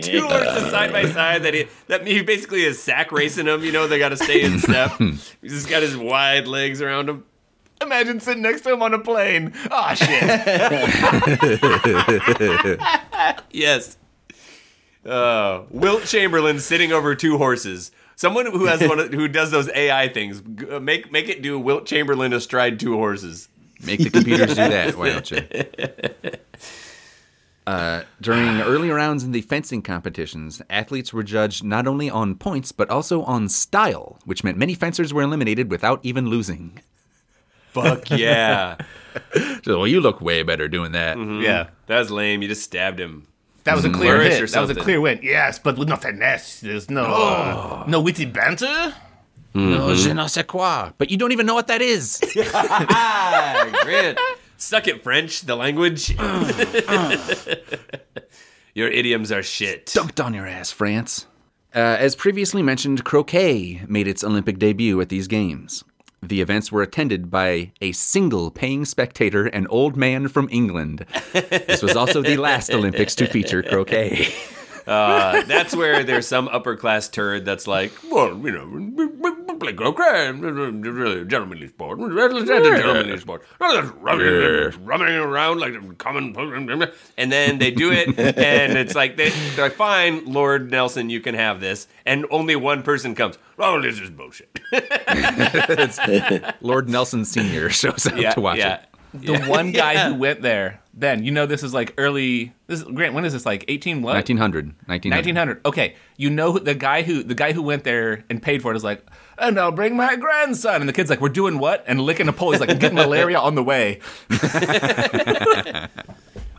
[0.00, 3.62] two horses side by side that he that he basically is sack racing them.
[3.62, 4.92] You know they got to stay in step.
[4.98, 7.24] He's just got his wide legs around him.
[7.82, 9.52] Imagine sitting next to him on a plane.
[9.70, 10.22] Oh shit!
[13.50, 13.98] Yes.
[15.04, 17.90] Uh, Wilt Chamberlain sitting over two horses.
[18.16, 20.42] Someone who has one of, who does those AI things.
[20.80, 23.50] Make make it do Wilt Chamberlain astride two horses.
[23.84, 25.42] Make the computers do that, why don't you?
[27.66, 32.72] Uh, during early rounds in the fencing competitions, athletes were judged not only on points,
[32.72, 36.78] but also on style, which meant many fencers were eliminated without even losing.
[37.72, 38.76] Fuck yeah.
[39.64, 41.16] So, well, you look way better doing that.
[41.40, 42.42] yeah, that was lame.
[42.42, 43.28] You just stabbed him.
[43.62, 44.50] that was a clear Flourish hit.
[44.50, 45.20] That was a clear win.
[45.22, 46.58] Yes, but with no finesse.
[46.60, 48.92] There's no uh, no witty banter.
[49.54, 50.90] No, je ne sais quoi.
[50.98, 52.20] But you don't even know what that is.
[52.52, 54.18] Ah, great.
[54.56, 56.16] Suck it, French, the language.
[58.74, 59.86] Your idioms are shit.
[59.86, 61.26] Dunked on your ass, France.
[61.74, 65.84] Uh, as previously mentioned, croquet made its Olympic debut at these games.
[66.22, 71.04] The events were attended by a single paying spectator, an old man from England.
[71.32, 74.32] This was also the last Olympics to feature croquet.
[74.86, 78.66] Uh, that's where there's some upper class turd that's like, well, you know,
[79.64, 86.34] play croquet, really gentlemanly sport, gentlemanly sport, rumming rumming around like a common,
[87.16, 91.20] and then they do it, and it's like they, they're like, fine, Lord Nelson, you
[91.20, 93.38] can have this, and only one person comes.
[93.58, 94.58] Oh, this is bullshit.
[96.60, 97.70] Lord Nelson Sr.
[97.70, 98.74] shows up yeah, to watch yeah.
[98.74, 98.88] it.
[99.14, 102.52] The one guy who went there, then you know this is like early.
[102.66, 103.14] This is, Grant.
[103.14, 103.44] When is this?
[103.44, 104.14] Like eighteen what?
[104.14, 104.66] 1900.
[104.86, 105.10] 1900.
[105.16, 105.66] 1900.
[105.66, 108.72] Okay, you know who- the guy who the guy who went there and paid for
[108.72, 109.04] it is like,
[109.38, 110.80] and I'll bring my grandson.
[110.80, 111.84] And the kid's like, we're doing what?
[111.86, 112.52] And licking a pole.
[112.52, 114.00] He's like, I'm getting malaria on the way.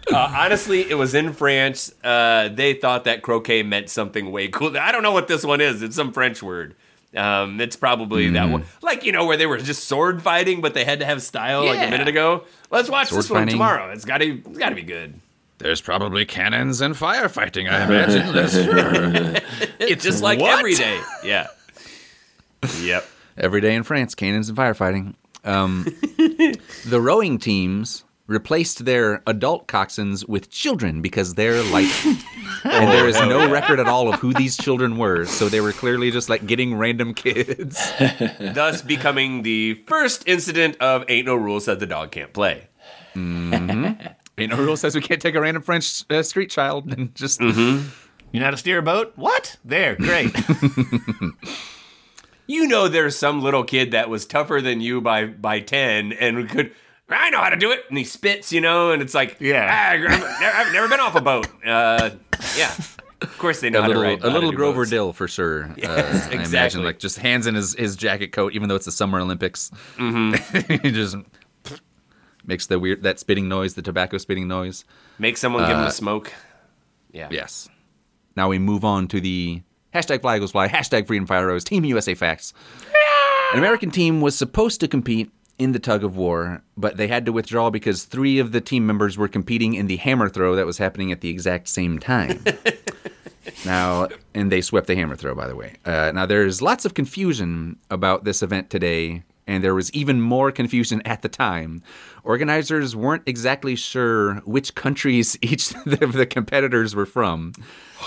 [0.08, 1.92] Uh, honestly, it was in France.
[2.04, 4.78] Uh, they thought that croquet meant something way cool.
[4.78, 5.82] I don't know what this one is.
[5.82, 6.76] It's some French word.
[7.16, 8.66] Um, it's probably that one.
[8.82, 11.66] Like, you know, where they were just sword fighting, but they had to have style
[11.66, 12.44] like a minute ago.
[12.72, 13.54] Let's watch Sword this one fighting.
[13.54, 13.92] tomorrow.
[13.92, 15.20] It's got to it's got to be good.
[15.58, 19.42] There's probably cannons and firefighting, I imagine.
[19.80, 20.60] It's just like what?
[20.60, 21.00] every day.
[21.24, 21.48] Yeah.
[22.82, 23.06] yep.
[23.38, 25.16] Every day in France, cannons and firefighting.
[25.44, 25.84] Um,
[26.86, 31.92] the rowing teams replaced their adult coxswains with children because they're light.
[32.64, 35.72] and there is no record at all of who these children were, so they were
[35.72, 37.80] clearly just like getting random kids.
[38.40, 42.68] Thus becoming the first incident of Ain't No Rules That the Dog Can't Play.
[43.16, 47.40] Ain't no rule says we can't take a random French uh, street child and just.
[47.40, 49.14] You know how to steer a boat?
[49.16, 49.56] What?
[49.64, 50.36] There, great.
[52.48, 56.48] You know there's some little kid that was tougher than you by by 10 and
[56.48, 56.72] could
[57.10, 59.68] I know how to do it, and he spits, you know, and it's like, Yeah.
[59.70, 61.48] ah, I've never, I've never been off a boat.
[61.66, 62.10] Uh,
[62.58, 62.74] yeah,
[63.22, 64.24] of course they know a how little, to ride.
[64.24, 64.90] a little Grover boats.
[64.90, 65.66] Dill for sure.
[65.84, 66.82] uh, I imagine exactly.
[66.84, 69.70] like just hands in his, his jacket coat, even though it's the Summer Olympics.
[69.98, 70.74] Mm-hmm.
[70.84, 71.16] he just
[72.46, 74.84] makes the weird that spitting noise, the tobacco spitting noise.
[75.20, 76.34] Make someone give him Uh, a smoke.
[77.12, 77.28] Yeah.
[77.32, 77.70] Yes.
[78.36, 79.62] Now we move on to the
[79.94, 82.54] hashtag Fly Eagles Fly, hashtag Freedom Fire Rose, Team USA Facts.
[83.54, 87.26] An American team was supposed to compete in the tug of war, but they had
[87.26, 90.66] to withdraw because three of the team members were competing in the hammer throw that
[90.66, 92.44] was happening at the exact same time.
[93.66, 95.76] now, and they swept the hammer throw, by the way.
[95.86, 100.52] Uh, now, there's lots of confusion about this event today, and there was even more
[100.52, 101.82] confusion at the time.
[102.26, 107.54] Organizers weren't exactly sure which countries each of the competitors were from.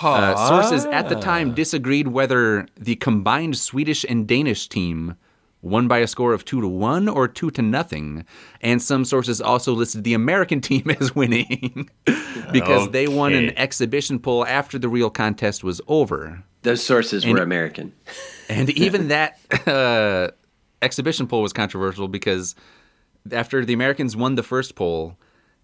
[0.03, 5.17] Uh, sources at the time disagreed whether the combined Swedish and Danish team
[5.62, 8.25] won by a score of two to one or two to nothing,
[8.61, 11.90] and some sources also listed the American team as winning
[12.53, 16.42] because they won an exhibition poll after the real contest was over.
[16.62, 17.92] Those sources were American.
[18.49, 20.29] And even that uh,
[20.83, 22.55] exhibition poll was controversial because
[23.31, 25.16] after the Americans won the first poll,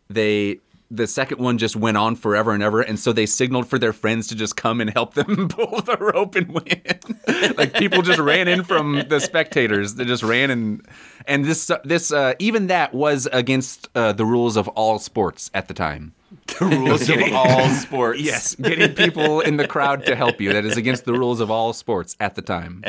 [0.08, 3.78] they the second one just went on forever and ever, and so they signaled for
[3.78, 7.54] their friends to just come and help them pull the rope and win.
[7.56, 9.94] like people just ran in from the spectators.
[9.94, 10.86] They just ran and
[11.26, 15.68] and this this uh, even that was against uh, the rules of all sports at
[15.68, 16.14] the time.
[16.58, 18.20] The rules of all sports.
[18.20, 20.52] Yes, getting people in the crowd to help you.
[20.52, 22.84] That is against the rules of all sports at the time.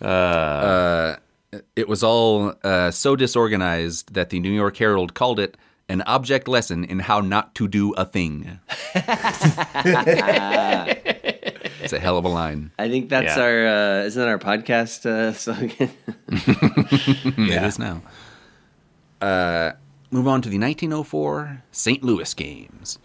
[0.00, 1.16] Uh,
[1.74, 5.56] it was all uh, so disorganized that the New York Herald called it
[5.88, 8.58] an object lesson in how not to do a thing.
[11.82, 12.72] it's a hell of a line.
[12.78, 13.42] I think that's Yeah.
[13.42, 15.90] our uh, isn't that our podcast uh, slogan?
[17.48, 18.02] It is now.
[19.20, 19.72] Uh,
[20.10, 22.02] move on to the 1904 St.
[22.02, 22.98] Louis Games.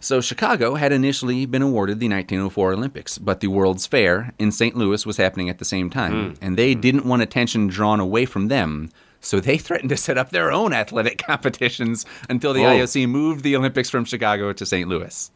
[0.00, 4.76] So, Chicago had initially been awarded the 1904 Olympics, but the World's Fair in St.
[4.76, 8.48] Louis was happening at the same time, and they didn't want attention drawn away from
[8.48, 8.90] them,
[9.24, 12.68] so they threatened to set up their own athletic competitions until the Oh.
[12.70, 14.88] IOC moved the Olympics from Chicago to St.
[14.88, 15.30] Louis.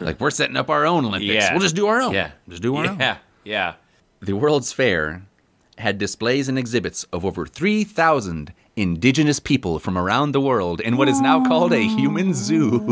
[0.00, 1.32] Like, we're setting up our own Olympics.
[1.34, 1.52] Yeah.
[1.52, 2.14] We'll just do our own.
[2.14, 2.30] Yeah.
[2.48, 2.98] Just do our own.
[3.00, 3.16] Yeah.
[3.44, 3.74] Yeah.
[4.20, 5.22] The World's Fair
[5.78, 11.08] had displays and exhibits of over 3,000 indigenous people from around the world in what
[11.08, 12.86] is now called a human zoo.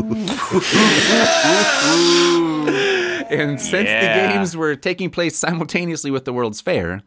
[3.29, 7.01] and since the games were taking place simultaneously with the World's Fair,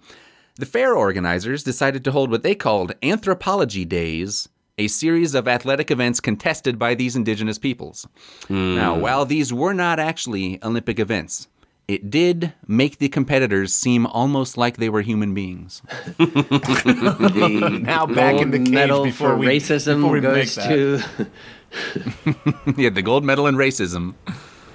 [0.56, 5.90] the fair organizers decided to hold what they called Anthropology Days, a series of athletic
[5.90, 8.06] events contested by these indigenous peoples.
[8.48, 8.74] Hmm.
[8.74, 11.48] Now, while these were not actually Olympic events,
[11.88, 15.82] it did make the competitors seem almost like they were human beings.
[16.18, 21.02] Now back in the gold cage medal before for we- racism before we goes to
[22.76, 24.14] yeah, the gold medal in racism.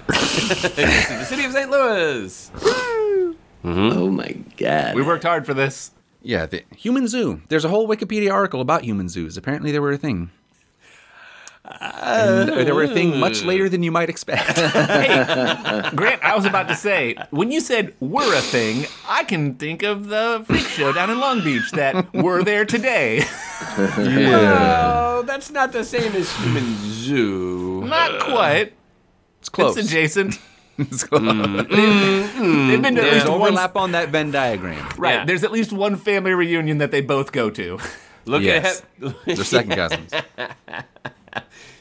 [0.06, 1.70] The city of St.
[1.70, 2.50] Louis.
[3.64, 3.98] Mm-hmm.
[3.98, 4.94] oh my god.
[4.94, 5.90] We worked hard for this.
[6.22, 7.42] Yeah, the human zoo.
[7.48, 9.36] There's a whole Wikipedia article about human zoos.
[9.36, 10.30] Apparently, they were a thing.
[11.64, 14.58] And they were a thing much later than you might expect.
[14.58, 19.54] hey, Grant, I was about to say, when you said we're a thing, I can
[19.56, 23.24] think of the freak show down in Long Beach that we're there today.
[23.60, 27.82] Oh, that's not the same as human zoo.
[27.84, 28.72] Not quite.
[29.40, 29.76] It's close.
[29.76, 30.38] It's adjacent.
[30.78, 31.20] It's close.
[31.22, 32.82] Mm, mm, They've mm.
[32.82, 33.40] been to at There's least one.
[33.40, 34.88] overlap on that Venn diagram.
[34.96, 35.14] Right.
[35.14, 35.24] Yeah.
[35.24, 37.78] There's at least one family reunion that they both go to.
[38.26, 38.82] Look Yes.
[39.02, 40.12] at They're second cousins.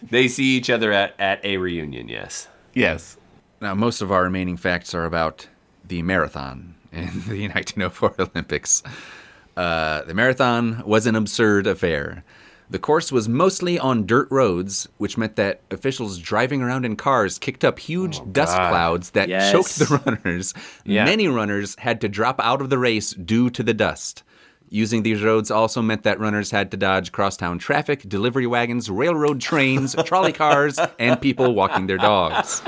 [0.01, 2.07] they see each other at, at a reunion.
[2.07, 2.47] Yes.
[2.73, 3.17] Yes.
[3.61, 5.47] Now, most of our remaining facts are about
[5.85, 8.83] the marathon in the 1904 Olympics.
[9.55, 12.23] Uh, the marathon was an absurd affair.
[12.69, 17.39] The course was mostly on dirt roads, which meant that officials driving around in cars
[17.39, 18.69] kicked up huge dust God.
[18.69, 19.51] clouds that Yes.
[19.53, 20.53] choked the runners.
[20.83, 21.05] Yeah.
[21.05, 24.23] Many runners had to drop out of the race due to the dust.
[24.69, 29.39] Using these roads also meant that runners had to dodge crosstown traffic, delivery wagons, railroad
[29.39, 32.61] trains, trolley cars, and people walking their dogs.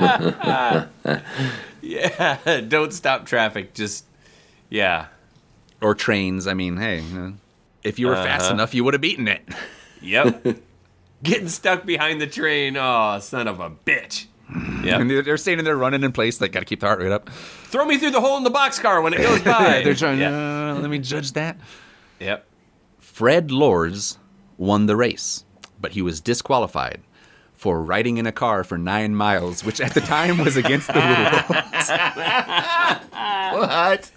[1.82, 2.60] Yeah.
[2.68, 3.74] Don't stop traffic.
[3.74, 4.04] Just
[4.68, 5.06] yeah.
[5.80, 6.46] or trains.
[6.46, 7.02] I mean, hey,
[7.82, 8.54] if you were fast Uh-huh.
[8.54, 9.42] enough, you would have beaten it.
[10.02, 10.58] Yep.
[11.22, 12.76] Getting stuck behind the train.
[12.78, 14.26] Oh, son of a bitch.
[14.84, 15.00] Yep.
[15.00, 16.38] And they're, they're standing there running in place.
[16.38, 17.28] They got to keep the heart rate up.
[17.28, 19.82] Throw me through the hole in the boxcar when it goes by.
[19.84, 20.18] they're trying.
[20.18, 20.72] Yeah.
[20.72, 21.56] Uh, let me judge that.
[22.18, 22.46] Yep.
[22.98, 24.18] Fred Lorz
[24.56, 25.44] won the race,
[25.80, 27.02] but he was disqualified
[27.52, 30.94] for riding in a car for nine miles, which at the time was against the
[31.50, 31.90] rules.
[33.68, 34.10] What?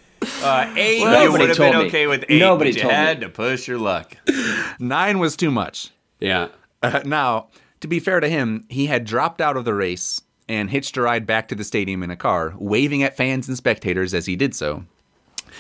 [0.44, 1.88] Uh, eight, you Nobody would have told been me.
[1.88, 2.98] okay with eight, Nobody but you told me.
[2.98, 4.18] had to push your luck.
[4.80, 5.92] Nine was too much.
[6.20, 6.50] Yeah.
[6.82, 7.48] Uh, now,
[7.80, 11.02] to be fair to him, he had dropped out of the race and hitched a
[11.02, 14.36] ride back to the stadium in a car, waving at fans and spectators as he
[14.36, 14.84] did so.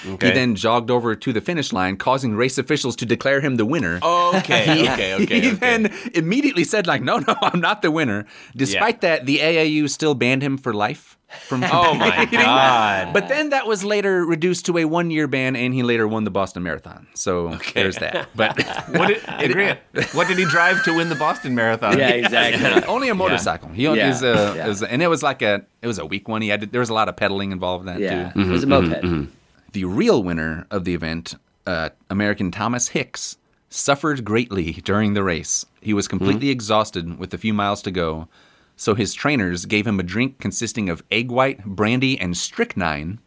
[0.05, 0.27] Okay.
[0.27, 3.65] He then jogged over to the finish line, causing race officials to declare him the
[3.65, 3.99] winner.
[4.03, 5.41] Okay, okay, okay.
[5.41, 5.55] he okay.
[5.55, 8.25] then immediately said, like, no, no, I'm not the winner.
[8.55, 11.12] Despite that, the AAU still banned him for life
[11.47, 13.13] from Oh my god.
[13.13, 16.23] But then that was later reduced to a one year ban, and he later won
[16.23, 17.07] the Boston Marathon.
[17.13, 18.27] So there's that.
[18.35, 18.57] But
[18.89, 19.79] What did, hey, Grant,
[20.13, 21.97] what did he drive to win the Boston Marathon?
[21.97, 22.83] Yeah, exactly.
[22.87, 23.69] only a motorcycle.
[23.69, 24.09] He only Yeah.
[24.09, 24.65] was a, Yeah.
[24.65, 26.41] it was, and it was like a, it was a weak one.
[26.41, 28.39] He had to, there was a lot of pedaling involved in that Yeah, too.
[28.41, 28.89] it was a mm-hmm.
[28.89, 29.03] moped.
[29.03, 29.15] Mm-hmm.
[29.15, 29.31] Mm-hmm.
[29.73, 33.37] The real winner of the event, uh, American Thomas Hicks,
[33.69, 35.65] suffered greatly during the race.
[35.81, 38.27] He was completely exhausted with a few miles to go,
[38.75, 43.19] so his trainers gave him a drink consisting of egg white, brandy, and strychnine.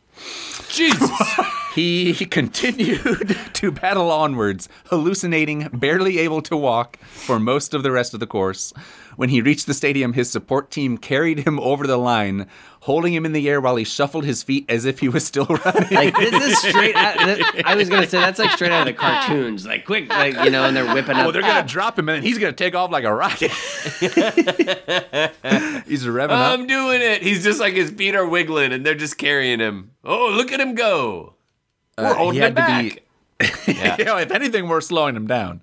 [0.68, 1.10] Jesus.
[1.76, 8.14] He continued to battle onwards, hallucinating, barely able to walk for most of the rest
[8.14, 8.72] of the course.
[9.16, 12.46] When he reached the stadium, his support team carried him over the line,
[12.80, 15.46] holding him in the air while he shuffled his feet as if he was still
[15.64, 15.90] running.
[15.90, 16.94] Like this is straight.
[16.94, 19.64] Out, I was gonna say that's like straight out of the cartoons.
[19.66, 21.26] Like quick, like you know, and they're whipping up.
[21.26, 23.50] Oh, they're gonna drop him and then he's gonna take off like a rocket.
[25.86, 26.58] he's revving up.
[26.58, 27.22] I'm doing it.
[27.22, 29.92] He's just like his feet are wiggling and they're just carrying him.
[30.04, 31.34] Oh, look at him go.
[31.98, 33.02] Uh, we're holding him back.
[33.38, 33.46] be-
[33.98, 35.60] you know, if anything, we're slowing him down.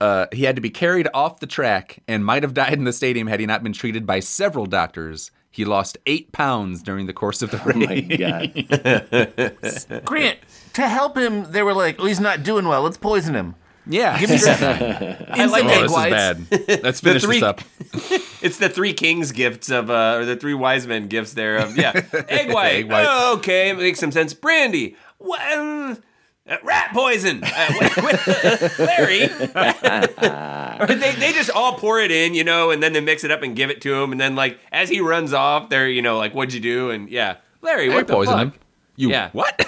[0.00, 2.92] Uh, he had to be carried off the track and might have died in the
[2.92, 5.30] stadium had he not been treated by several doctors.
[5.50, 7.86] He lost eight pounds during the course of the Oh my
[9.66, 9.84] race.
[9.86, 10.02] god!
[10.04, 10.38] Grant,
[10.74, 12.82] to help him, they were like, oh, he's not doing well.
[12.82, 13.54] Let's poison him.
[13.86, 16.14] yeah, Give me some I like oh, egg this whites.
[16.40, 16.82] is bad.
[16.84, 17.60] Let's finish three- this up.
[18.40, 21.76] It's the three kings gifts of, uh, or the three wise men gifts there of,
[21.76, 21.92] yeah.
[22.28, 22.74] Egg white.
[22.74, 23.06] Egg white.
[23.08, 24.32] Oh, okay, makes some sense.
[24.34, 24.94] Brandy.
[25.18, 25.96] Well,
[26.48, 27.42] uh, rat poison.
[27.44, 29.28] Uh, wait, wait, Larry.
[30.78, 33.42] They, they just all pour it in, you know, and then they mix it up
[33.42, 34.12] and give it to him.
[34.12, 36.90] And then, like, as he runs off, they're, you know, like, what'd you do?
[36.90, 38.54] And yeah, Larry, I what the poisoned fuck?
[38.54, 38.60] him.
[38.94, 39.30] You Yeah.
[39.32, 39.54] what?
[39.58, 39.66] yeah,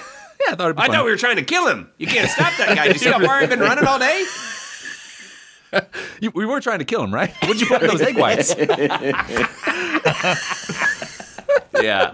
[0.53, 0.95] I thought it'd be I fun.
[0.95, 1.89] thought we were trying to kill him.
[1.97, 2.85] You can't stop that guy.
[2.87, 4.23] Did you see how far he's been running all day?
[6.21, 7.31] You- we were trying to kill him, right?
[7.41, 8.55] What'd you put in those egg whites?
[11.81, 12.13] Yeah.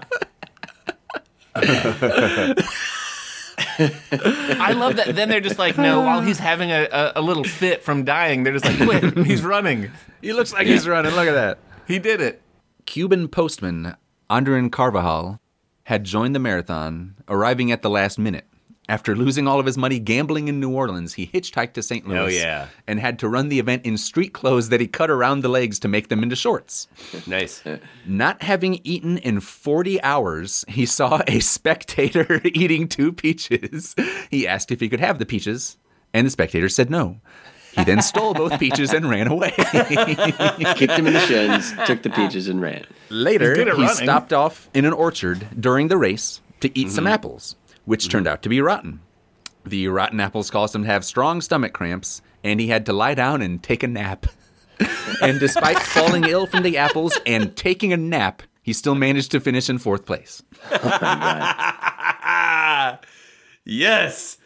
[3.80, 5.16] I love that.
[5.16, 8.44] Then they're just like, no, while he's having a, a, a little fit from dying,
[8.44, 9.92] they're just like, wait, he's running.
[10.22, 11.14] he looks like he's running.
[11.14, 11.60] Look at that.
[11.88, 12.42] He did it.
[12.86, 13.96] Cuban postman
[14.30, 15.40] Andarín Carvajal
[15.84, 18.46] had joined the marathon, arriving at the last minute.
[18.90, 22.08] After losing all of his money gambling in New Orleans, he hitchhiked to St.
[22.08, 22.68] Louis yeah.
[22.88, 25.78] and had to run the event in street clothes that he cut around the legs
[25.80, 26.88] to make them into shorts.
[27.28, 27.62] Nice.
[28.06, 33.96] Not having eaten in 40 hours, he saw a spectator eating two peaches.
[34.30, 35.78] He asked if he could have the peaches,
[36.14, 37.20] and the spectator said no.
[37.78, 39.52] He then stole both peaches and ran away.
[39.52, 42.86] Kicked him in the shins, took the peaches, and ran.
[43.10, 43.96] Later, He's good at he running.
[43.96, 47.14] stopped off in an orchard during the race to eat some mm-hmm.
[47.14, 47.56] apples,
[47.88, 48.12] which mm-hmm.
[48.12, 49.00] turned out to be rotten.
[49.66, 53.16] The rotten apples caused him to have strong stomach cramps, and he had to lie
[53.16, 54.28] down and take a nap.
[55.22, 59.40] and despite falling ill from the apples and taking a nap, he still managed to
[59.40, 60.44] finish in fourth place.
[60.72, 61.00] Oh
[63.66, 64.38] yes.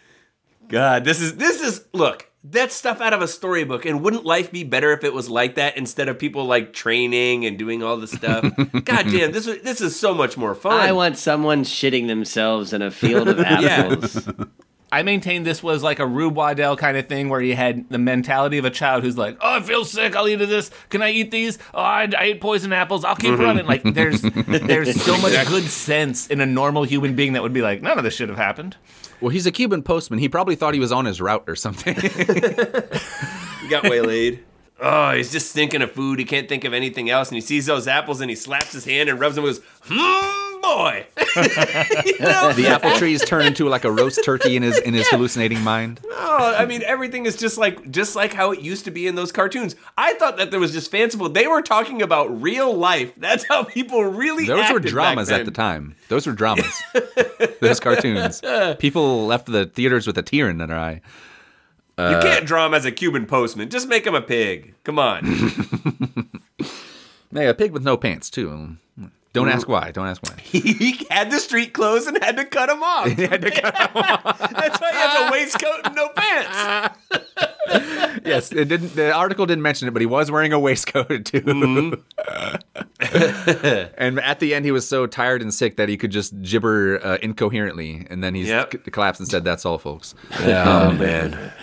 [0.68, 2.31] God, this is this is look.
[2.44, 3.86] That's stuff out of a storybook.
[3.86, 7.46] And wouldn't life be better if it was like that instead of people like training
[7.46, 8.44] and doing all this stuff?
[8.58, 10.74] God damn, this is- this is so much more fun.
[10.80, 14.28] I want someone shitting themselves in a field of apples.
[14.92, 17.98] I maintain this was like a Rube Waddell kind of thing where you had the
[17.98, 20.16] mentality of a child who's like, oh, I feel sick.
[20.16, 20.70] I'll eat this.
[20.90, 21.58] Can I eat these?
[21.74, 23.06] Oh, I, I ate poison apples.
[23.06, 23.66] I'll keep running.
[23.66, 27.62] Like there's there's so much good sense in a normal human being that would be
[27.62, 28.76] like, none of this should have happened.
[29.22, 30.20] Well, he's a Cuban postman.
[30.20, 31.96] He probably thought he was on his route or something.
[33.62, 34.44] He got waylaid.
[34.82, 36.18] Oh, he's just thinking of food.
[36.18, 37.30] He can't think of anything else.
[37.30, 39.66] And he sees those apples and he slaps his hand and rubs them with his,
[39.84, 41.06] hmm, boy.
[41.34, 42.52] You know?
[42.52, 46.02] the apple trees turn into like a roast turkey in his in his hallucinating mind.
[46.12, 49.16] Oh, I mean, everything is just like just like how it used to be in
[49.16, 49.78] those cartoons.
[49.98, 51.30] I thought that there was just fanciful.
[51.30, 53.14] They were talking about real life.
[53.16, 54.46] That's how people really.
[54.46, 55.96] Those were dramas at the time.
[56.10, 56.82] Those were dramas.
[57.62, 58.42] Those cartoons.
[58.80, 61.02] People left the theaters with a tear in their eye.
[61.98, 63.70] You uh, can't draw him as a Cuban postman.
[63.70, 64.74] Just make him a pig.
[64.84, 65.24] Come on.
[67.34, 68.76] Hey, a pig with no pants too.
[69.34, 69.92] Don't ask why.
[69.92, 70.36] Don't ask why.
[70.42, 73.08] he had the street clothes and had to cut them off.
[73.12, 73.74] had to cut
[74.52, 76.98] That's why he has a waistcoat and no pants.
[78.26, 78.94] yes, it didn't.
[78.96, 82.04] The article didn't mention it, but he was wearing a waistcoat too.
[83.98, 87.00] and at the end, he was so tired and sick that he could just gibber
[87.04, 88.92] uh, incoherently, and then he Yep.
[88.92, 91.54] collapsed and said, "That's all, folks." Oh man.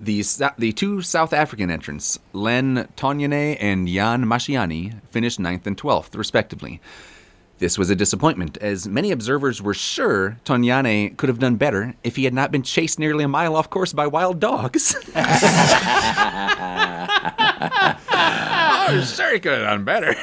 [0.00, 0.24] The
[0.56, 6.80] the two South African entrants, Len Taunyane and Jan Mashiani, finished ninth and twelfth, respectively.
[7.58, 12.16] This was a disappointment, as many observers were sure Taunyane could have done better if
[12.16, 14.96] he had not been chased nearly a mile off course by wild dogs.
[15.14, 15.20] oh,
[19.04, 20.14] sure he could have done better.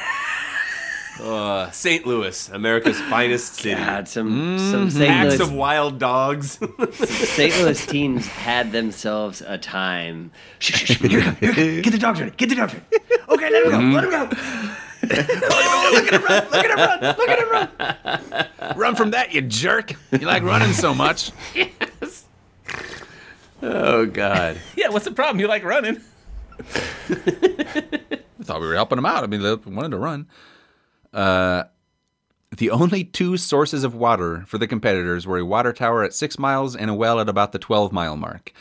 [1.20, 2.06] Uh, St.
[2.06, 3.74] Louis, America's finest city.
[3.74, 5.08] God, some some St.
[5.08, 6.58] Packs Louis of wild dogs.
[6.92, 7.56] St.
[7.60, 10.30] Louis teams had themselves a time.
[10.58, 12.32] Shh, shh, shh, here, here, here, get the dogs ready.
[12.36, 12.84] Get the dogs ready.
[13.28, 13.96] Okay, let him go.
[13.96, 14.28] Let him go.
[15.08, 16.44] look at him run.
[16.50, 17.16] Look at him run.
[17.16, 18.76] Look at him run.
[18.76, 19.94] Run from that, you jerk.
[20.12, 21.32] You like running so much.
[21.54, 22.26] yes.
[23.62, 24.58] oh God.
[24.76, 25.40] Yeah, what's the problem?
[25.40, 26.00] You like running?
[26.58, 29.24] I thought we were helping him out.
[29.24, 30.26] I mean, they wanted to run.
[31.12, 31.64] Uh,
[32.56, 36.38] the only two sources of water for the competitors were a water tower at six
[36.38, 38.52] miles and a well at about the 12 mile mark.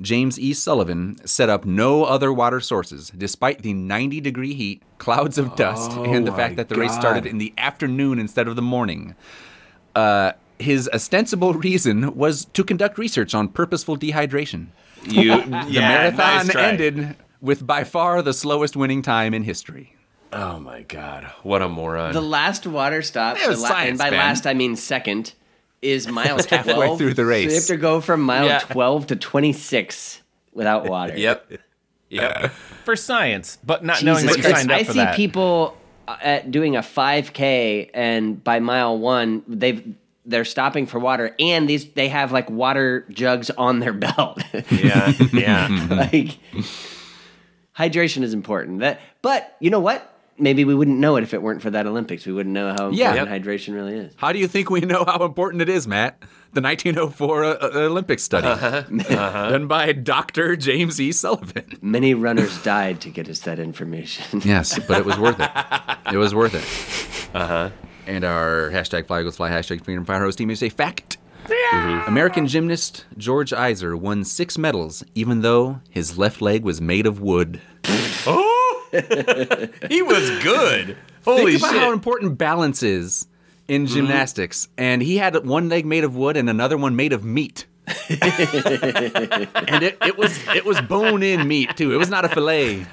[0.00, 0.52] James E.
[0.52, 5.92] Sullivan set up no other water sources, despite the 90 degree heat, clouds of dust,
[5.92, 9.14] and the fact that the race started in the afternoon instead of the morning.
[9.94, 14.68] Uh, his ostensible reason was to conduct research on purposeful dehydration.
[15.04, 15.42] You.
[15.42, 19.96] The yeah, marathon nice ended with by far the slowest winning time in history.
[20.32, 21.24] Oh my God.
[21.42, 22.12] What a moron.
[22.14, 24.18] The last water stop, It was the la- science, and by Ben.
[24.18, 25.34] last I mean second,
[25.82, 26.98] is mile Halfway 12.
[26.98, 27.44] through the race.
[27.48, 28.60] So you have to go from mile Yeah.
[28.60, 30.22] 12 to 26
[30.54, 31.16] without water.
[31.16, 31.52] Yep.
[32.08, 32.50] Yep.
[32.84, 34.56] For science, but not knowing that you Christ.
[34.58, 35.16] signed up I for see that.
[35.16, 35.76] people
[36.08, 41.68] uh, at doing a 5K, and by mile one, they've they're stopping for water, and
[41.68, 44.40] these they have like water jugs on their belt.
[44.70, 45.12] Yeah.
[45.32, 45.86] Yeah.
[45.90, 46.38] like
[47.76, 48.80] hydration is important.
[48.80, 50.11] That, but you know what?
[50.38, 52.26] Maybe we wouldn't know it if it weren't for that Olympics.
[52.26, 53.26] We wouldn't know how important Yeah.
[53.26, 54.12] hydration really is.
[54.16, 56.18] How do you think we know how important it is, Matt?
[56.54, 58.46] The 1904 uh, uh, Olympic study
[59.08, 60.56] done by Dr.
[60.56, 61.12] James E.
[61.12, 61.78] Sullivan.
[61.80, 64.40] Many runners died to get us that information.
[64.44, 65.50] Yes, but it was worth it.
[66.12, 67.28] It was worth it.
[67.34, 67.70] Uh huh.
[68.06, 71.16] And our hashtag Fly Eagles Fly, hashtag Freedom Fire host team is a fact.
[72.06, 77.20] American gymnast George Eyser won six medals, even though his left leg was made of
[77.20, 77.60] wood.
[79.88, 80.96] He was good.
[81.24, 81.82] Holy Think about shit.
[81.82, 83.26] how important balance is
[83.68, 84.68] in gymnastics.
[84.76, 87.66] And he had one leg made of wood and another one made of meat.
[88.08, 91.92] and it, it was it was bone in meat too.
[91.92, 92.86] It was not a fillet.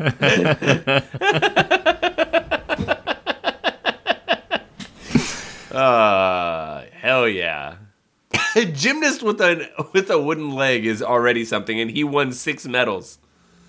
[5.72, 7.76] Uh, hell yeah.
[8.56, 12.66] A gymnast with a with a wooden leg is already something, and he won six
[12.68, 13.20] medals.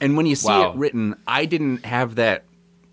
[0.01, 0.73] And when you see Wow.
[0.73, 2.45] it written, I didn't have that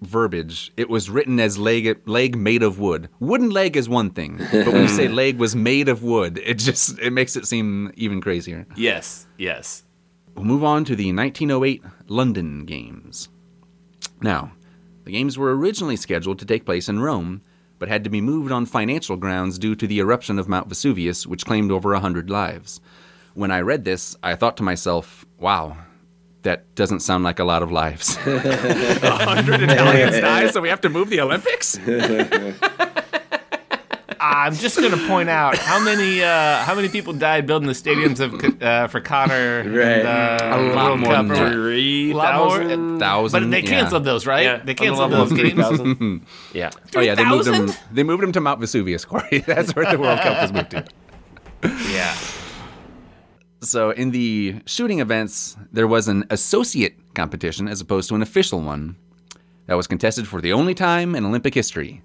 [0.02, 0.72] verbiage.
[0.78, 3.10] It was written as leg leg made of wood.
[3.20, 6.56] Wooden leg is one thing, but when you say leg was made of wood, it
[6.56, 8.66] just it makes it seem even crazier.
[8.76, 9.84] Yes, yes.
[10.36, 13.30] We'll move on to the 1908 London Games.
[14.22, 14.52] Now,
[15.06, 17.42] the games were originally scheduled to take place in Rome,
[17.80, 21.26] but had to be moved on financial grounds due to the eruption of Mount Vesuvius,
[21.26, 22.80] which claimed over a hundred lives.
[23.34, 25.78] When I read this, I thought to myself, wow,
[26.44, 28.18] that doesn't sound like a lot of lives.
[28.26, 31.78] A hundred Italians die, so we have to move the Olympics?
[34.20, 37.74] I'm just going to point out how many uh, how many people died building the
[37.74, 39.60] stadiums of uh, for Connor.
[39.60, 40.00] Right.
[40.00, 41.52] And, uh, A lot World more than or- that.
[41.54, 42.58] Three lot more.
[42.60, 43.00] thousand.
[43.00, 43.44] Thousand.
[43.44, 43.70] But they yeah.
[43.70, 44.44] canceled those, right?
[44.44, 45.54] Yeah, they canceled those games.
[45.54, 46.26] 3,000.
[46.54, 46.72] yeah.
[46.96, 47.68] Oh yeah, they moved them.
[47.68, 47.96] 3,000?
[47.96, 49.40] They moved them to Mount Vesuvius, Corey.
[49.46, 50.86] That's where the World Cup was moved to.
[51.92, 52.16] Yeah.
[53.62, 58.62] So in the shooting events, there was an associate competition as opposed to an official
[58.62, 58.96] one
[59.66, 62.04] that was contested for the only time in Olympic history.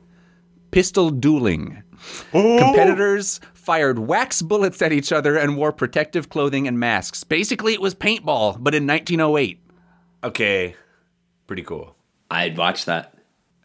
[0.71, 1.83] Pistol dueling.
[2.31, 7.23] Competitors fired wax bullets at each other and wore protective clothing and masks.
[7.25, 9.61] Basically, it was paintball, but in 1908.
[10.25, 10.75] Okay.
[11.47, 11.95] Pretty cool.
[12.31, 13.15] I'd watch that.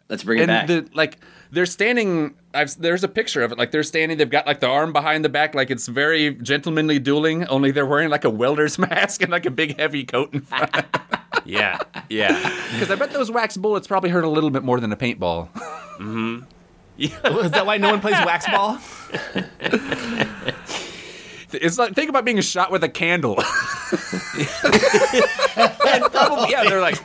[0.08, 0.66] Let's bring it And back.
[0.66, 1.18] the like,
[1.50, 2.34] they're standing.
[2.58, 3.58] I've, there's a picture of it.
[3.58, 4.18] Like they're standing.
[4.18, 5.54] They've got like the arm behind the back.
[5.54, 7.46] Like it's very gentlemanly dueling.
[7.46, 10.70] Only they're wearing like a welder's mask and like a big heavy coat in front.
[11.44, 11.78] Yeah.
[12.10, 12.32] Yeah.
[12.72, 15.48] Because I bet those wax bullets probably hurt a little bit more than a paintball.
[15.98, 16.40] mm-hmm
[16.98, 18.78] Is that why no one plays wax ball?
[21.52, 23.36] It's like think about being shot with a candle.
[26.12, 26.98] Probably, yeah, they're like,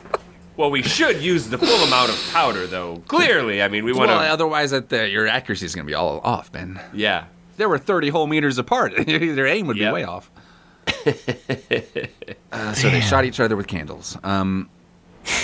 [0.56, 3.02] well, we should use the full amount of powder, though.
[3.08, 4.26] Clearly, I mean, we want well, to.
[4.28, 6.80] otherwise, that the, your accuracy is going to be all off, Ben.
[6.92, 7.24] yeah.
[7.56, 8.94] There were 30 whole meters apart.
[9.06, 9.90] Their aim would Yep.
[9.90, 10.30] be way off.
[12.52, 14.16] Uh, so they shot each other with candles.
[14.22, 14.70] Um,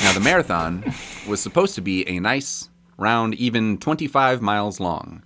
[0.02, 0.84] now the marathon
[1.28, 5.22] was supposed to be a nice, round even 25 miles long.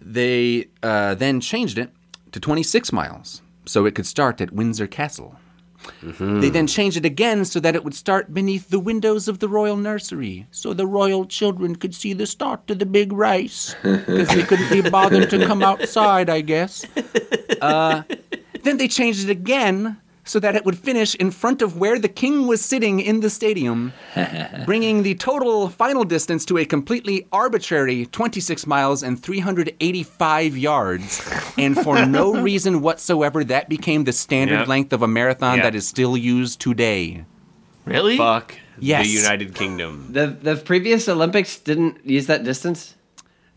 [0.00, 1.90] They uh, then changed it
[2.32, 5.36] to 26 miles so it could start at Windsor Castle.
[6.02, 9.48] They then changed it again so that it would start beneath the windows of the
[9.48, 14.28] royal nursery, so the royal children could see the start to the big race, because
[14.28, 16.84] they couldn't be bothered to come outside, I guess.
[17.60, 18.02] Uh,
[18.62, 22.08] then they changed it again so that it would finish in front of where the
[22.08, 23.92] king was sitting in the stadium,
[24.64, 31.20] bringing the total final distance to a completely arbitrary 26 miles and 385 yards.
[31.58, 34.68] And for no reason whatsoever, that became the standard Yep.
[34.68, 35.64] length of a marathon Yep.
[35.64, 37.24] that is still used today.
[37.84, 38.16] Really?
[38.16, 39.06] Fuck Yes.
[39.06, 40.08] the United Kingdom.
[40.10, 42.94] The the previous Olympics didn't use that distance.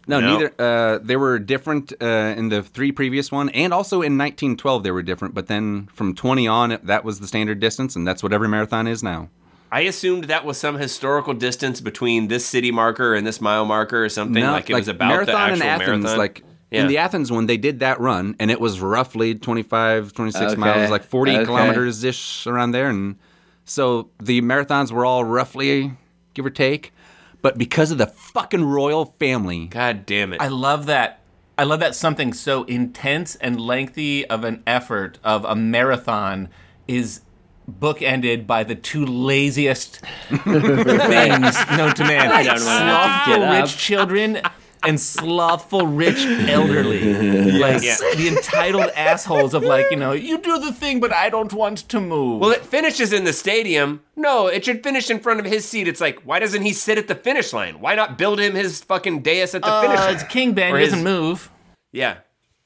[0.08, 0.34] No, No.
[0.38, 0.54] neither.
[0.58, 2.06] Uh, they were different uh,
[2.38, 5.34] in the three previous one, and also in 1912 they were different.
[5.36, 8.88] But then from 20 on, that was the standard distance, and that's what every marathon
[8.88, 9.30] is now.
[9.70, 14.06] I assumed that was some historical distance between this city marker and this mile marker
[14.06, 14.42] or something.
[14.42, 16.04] No, like it was about marathon the actual in Athens.
[16.04, 16.18] marathon.
[16.18, 16.82] Like Yeah.
[16.84, 20.56] in the Athens one, they did that run, and it was roughly 25, 26 Okay,
[20.56, 21.46] miles, like 40 okay.
[21.46, 22.88] kilometers ish around there.
[22.90, 23.18] And
[23.66, 25.92] so the marathons were all roughly,
[26.34, 26.94] give or take.
[27.42, 30.42] But because of the fucking royal family, God damn it.
[30.42, 31.22] I love that.
[31.58, 36.50] I love that something so intense and lengthy of an effort of a marathon
[36.88, 37.22] is
[37.70, 39.98] bookended by the two laziest
[40.30, 42.32] things known to man.
[42.32, 43.62] I don't wanna have to slothful get up.
[43.64, 44.42] rich children
[44.88, 46.18] and slothful rich
[46.50, 46.98] elderly.
[47.58, 47.98] Like Yeah.
[48.16, 51.80] the entitled assholes of like, you know, you do the thing but I don't want
[51.90, 52.42] to move.
[52.42, 54.02] well, it finishes in the stadium.
[54.16, 55.88] No, it should finish in front of his seat.
[55.88, 57.80] It's like, why doesn't he sit at the finish line?
[57.82, 60.14] Why not build him his fucking dais at the finish uh, line?
[60.16, 61.50] it's King Ben, Or he his- doesn't move.
[61.92, 62.18] Yeah.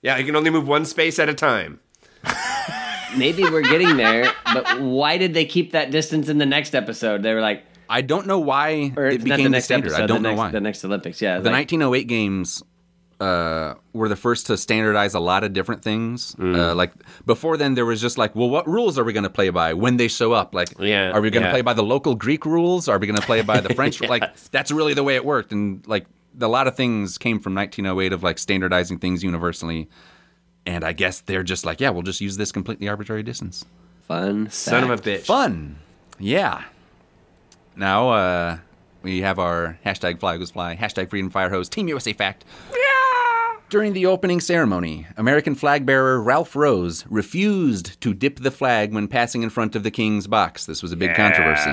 [0.02, 1.80] Yeah, he can only move one space at a time.
[3.18, 7.24] Maybe we're getting there, but why did they keep that distance in the next episode?
[7.24, 9.88] They were like, I don't know why or it became the the next standard.
[9.92, 10.52] episode, I don't the know next, why.
[10.52, 11.38] The next Olympics, yeah.
[11.40, 12.64] The like- 1908 games
[13.20, 16.34] uh, were the first to standardize a lot of different things.
[16.36, 16.58] Mm.
[16.58, 16.92] Uh, like
[17.28, 19.74] before then, there was just like, well, what rules are we going to play by
[19.76, 20.56] when they show up?
[20.56, 21.54] Like, Yeah, are we going to yeah.
[21.54, 22.88] play by the local Greek rules?
[22.88, 24.02] Are we going to play by the French?
[24.02, 25.52] Like, that's really the way it worked.
[25.52, 26.08] And like,
[26.40, 29.88] a lot of things came from 1908 of like standardizing things universally.
[30.66, 33.66] And I guess they're just like, yeah, we'll just use this completely arbitrary distance.
[34.08, 34.50] fun.
[34.50, 35.06] Son of a fact.
[35.08, 35.26] bitch.
[35.26, 35.78] Fun.
[36.18, 36.64] Yeah.
[37.76, 38.58] Now uh,
[39.02, 42.46] we have our hashtag fly goes fly, hashtag freedom fire hose, Team USA fact.
[42.72, 43.58] Yeah!
[43.70, 49.08] During the opening ceremony, American flag bearer Ralph Rose refused to dip the flag when
[49.08, 50.66] passing in front of the king's box.
[50.66, 51.70] This was a big controversy.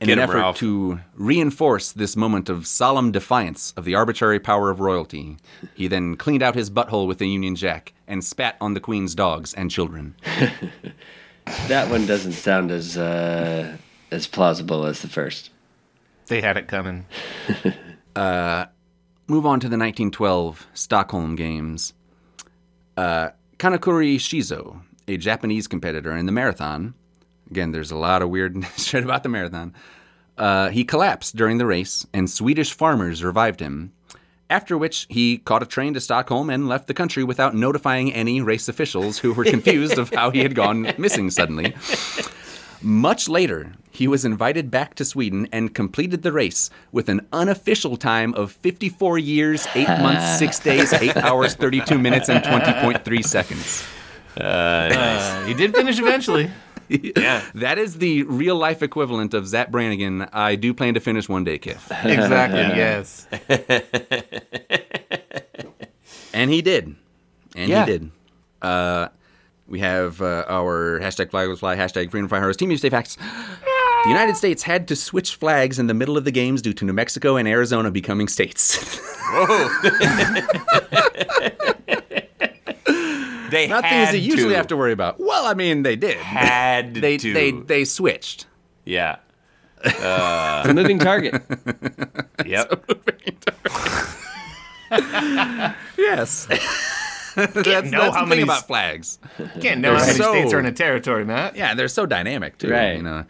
[0.00, 0.56] In Get an him, effort Ralph.
[0.58, 5.36] to reinforce this moment of solemn defiance of the arbitrary power of royalty,
[5.74, 9.14] he then cleaned out his butthole with a Union Jack and spat on the queen's
[9.14, 10.14] dogs and children.
[11.68, 13.76] That one doesn't sound as uh,
[14.14, 15.50] as plausible as the first.
[16.26, 17.06] They had it coming.
[19.26, 21.92] move on to the 1912 Stockholm Games.
[22.96, 26.94] Uh, Kanakuri Shizo, a Japanese competitor in the marathon,
[27.50, 29.74] again, there's a lot of weird shit about the marathon.
[30.38, 33.92] Uh, he collapsed during the race, and Swedish farmers revived him.
[34.50, 38.40] After which, he caught a train to Stockholm and left the country without notifying any
[38.40, 41.74] race officials who were confused of how he had gone missing suddenly.
[42.84, 47.96] Much later, he was invited back to Sweden and completed the race with an unofficial
[47.96, 53.84] time of 54 years, 8 months, 6 days, 8 hours, 32 minutes, and 20.3 seconds.
[54.38, 56.50] Uh, he did finish eventually.
[56.86, 57.42] Yeah.
[57.54, 60.28] That is the real life equivalent of Zapp Brannigan.
[60.34, 61.76] I do plan to finish one day, Kif.
[62.04, 63.26] exactly, yes.
[66.34, 66.94] And he did.
[67.56, 67.86] And Yeah.
[67.86, 68.10] he did.
[68.60, 69.08] Uh,
[69.66, 73.16] we have uh, our hashtag flag was fly, hashtag freedom fire heroes, team USA facts.
[73.16, 76.84] The United States had to switch flags in the middle of the games due to
[76.84, 79.00] New Mexico and Arizona becoming states.
[79.32, 79.68] Whoa.
[83.50, 84.56] They Not had things you usually to.
[84.56, 85.20] have to worry about.
[85.20, 86.16] Well, I mean, they did.
[86.16, 87.32] Had They to.
[87.32, 88.46] they they switched.
[88.84, 89.16] yeah.
[89.84, 91.40] It's a moving target.
[92.44, 92.90] Yep.
[95.96, 96.48] Yes.
[97.36, 99.18] that's that's know the how thing many about s- flags.
[99.60, 101.56] Can't know how They're many so- states are in a territory, Matt.
[101.56, 102.70] Yeah, they're so dynamic too.
[102.70, 102.96] Right.
[102.96, 103.24] You know.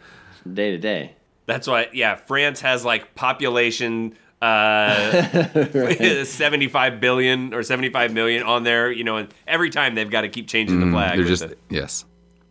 [0.51, 1.13] Day to day.
[1.47, 8.91] That's why, yeah, France has like population uh 75 billion or 75 million on there,
[8.91, 11.17] you know, and every time they've got to keep changing the flag.
[11.17, 11.59] They're just it.
[11.69, 12.05] yes.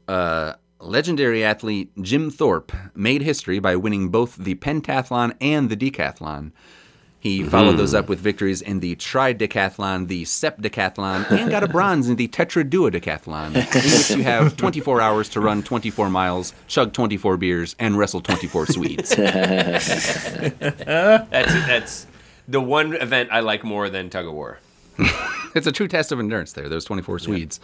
[0.09, 6.53] Uh, legendary athlete Jim Thorpe made history by winning both the pentathlon and the decathlon.
[7.25, 12.11] He followed those up with victories in the tridecathlon, the sepdecathlon, and got a bronze
[12.11, 17.39] in the tetraduodecathlon, in which you have 24 hours to run 24 miles, chug 24
[17.39, 19.17] beers, and wrestle 24 Swedes.
[19.17, 22.07] That's that's
[22.47, 24.59] the one event I like more than tug of war.
[25.55, 27.61] It's a true test of endurance there, those 24 Swedes.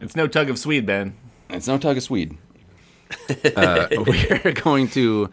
[0.00, 1.14] It's no tug of Swede, Ben.
[1.50, 2.38] It's no tug of Swede.
[3.54, 5.28] uh, we're going to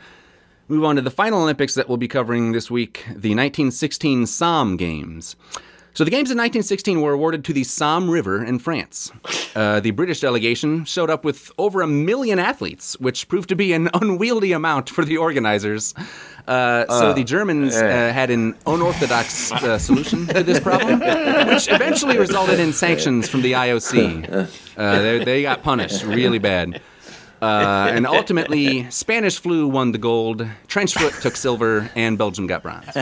[0.70, 4.78] move on to the final Olympics that we'll be covering this week the 1916 Somme
[4.78, 5.36] Games.
[5.96, 9.12] So, the Games in 1916 were awarded to the Somme River in France.
[9.56, 13.74] Uh, the British delegation showed up with over a million athletes, which proved to be
[13.74, 15.96] an unwieldy amount for the organizers.
[16.48, 22.18] Uh, so, the Germans uh, had an unorthodox uh, solution to this problem, which eventually
[22.18, 24.48] resulted in sanctions from the IOC.
[24.78, 26.82] Uh, they, they got punished really bad.
[27.42, 32.64] Uh, and ultimately, Spanish flu won the gold, trench foot took silver, and Belgium got
[32.64, 32.88] bronze.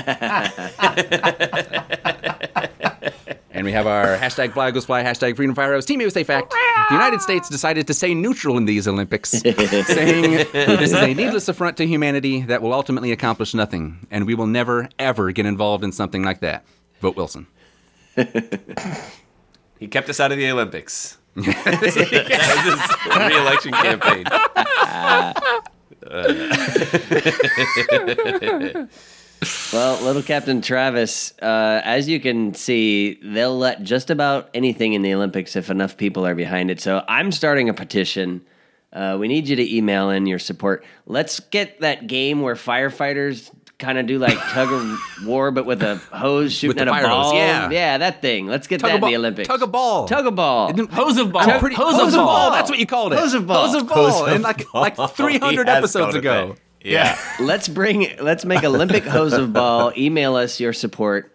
[3.51, 6.51] and we have our hashtag fly goes fly, hashtag freedom fire house, Team USA fact.
[6.89, 11.47] The United States decided to stay neutral in these Olympics, saying this is a needless
[11.49, 15.83] affront to humanity that will ultimately accomplish nothing, and we will never, ever get involved
[15.83, 16.65] in something like that.
[17.01, 17.47] Vote Wilson.
[19.79, 21.17] He kept us out of the Olympics.
[21.37, 22.81] That was his
[23.15, 24.25] re-election campaign.
[29.71, 35.03] Well, little Captain Travis, uh, as you can see, they'll let just about anything in
[35.03, 36.81] the Olympics if enough people are behind it.
[36.81, 38.41] So I'm starting a petition.
[38.91, 40.83] Uh, we need you to email in your support.
[41.05, 45.83] Let's get that game where firefighters kind of do like tug of war, but with
[45.83, 47.33] a hose shooting the at a fire hose, ball.
[47.35, 47.69] yeah.
[47.69, 48.47] yeah, that thing.
[48.47, 49.47] Let's get Tug that a in ball- the Olympics.
[49.47, 50.07] tug a ball.
[50.07, 50.73] Tug a ball.
[50.91, 51.49] Hose of ball.
[51.49, 52.49] I'm pretty- hose, hose of of ball.
[52.49, 52.51] ball.
[52.51, 53.19] That's what you called it.
[53.19, 53.67] Hose of ball.
[53.67, 54.09] Hose of ball.
[54.11, 56.53] Hose of and like like 300 episodes ago.
[56.53, 56.59] that.
[56.89, 57.19] Yeah.
[57.39, 59.91] let's bring let's make Olympic hose of ball.
[59.97, 61.31] Email us your support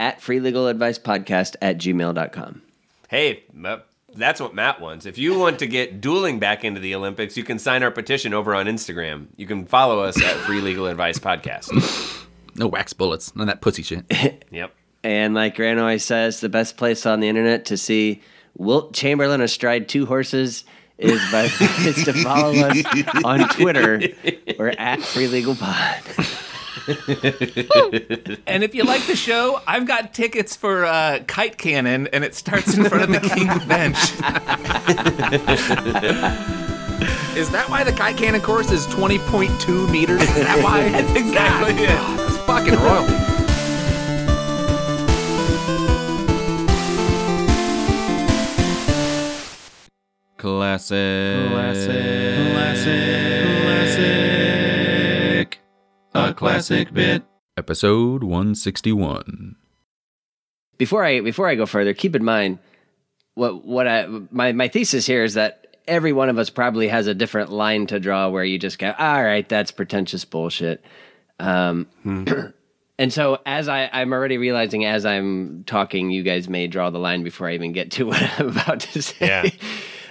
[0.00, 2.62] at freelegaladvicepodcast at gmail.com.
[3.08, 3.78] Hey, Ma-
[4.16, 5.06] that's what Matt wants.
[5.06, 8.34] If you want to get dueling back into the Olympics, you can sign our petition
[8.34, 9.26] over on Instagram.
[9.36, 12.24] You can follow us at Free Legal Advice Podcast.
[12.56, 13.34] No wax bullets.
[13.36, 14.04] None of that pussy shit.
[14.50, 14.74] Yep.
[15.04, 18.22] And like Grant always says, the best place on the internet to see
[18.56, 20.64] Wilt Chamberlain astride two horses
[20.98, 21.44] is by
[21.80, 22.82] is to follow us
[23.24, 24.00] on Twitter.
[24.58, 26.02] We're at Free Legal Pod.
[28.46, 32.34] And if you like the show, I've got tickets for uh, Kite Cannon, and it
[32.34, 33.96] starts in front of the King's Bench.
[37.36, 40.22] Is that why the kite cannon course is 20.2 meters?
[40.22, 40.88] Is that why?
[40.88, 41.88] That's exactly it.
[41.88, 43.12] That's fucking royalty.
[50.38, 51.50] Classic.
[51.50, 52.54] Classic.
[52.54, 54.35] Classic.
[56.26, 57.22] A classic bit.
[57.56, 59.56] Episode 161.
[60.76, 62.58] Before I before I go further, keep in mind
[63.34, 67.06] what what I my my thesis here is that every one of us probably has
[67.06, 70.84] a different line to draw where you just go, all right, that's pretentious bullshit.
[71.38, 71.86] Um,
[72.98, 76.98] and so as I I'm already realizing as I'm talking, you guys may draw the
[76.98, 79.26] line before I even get to what I'm about to say.
[79.26, 79.50] Yeah.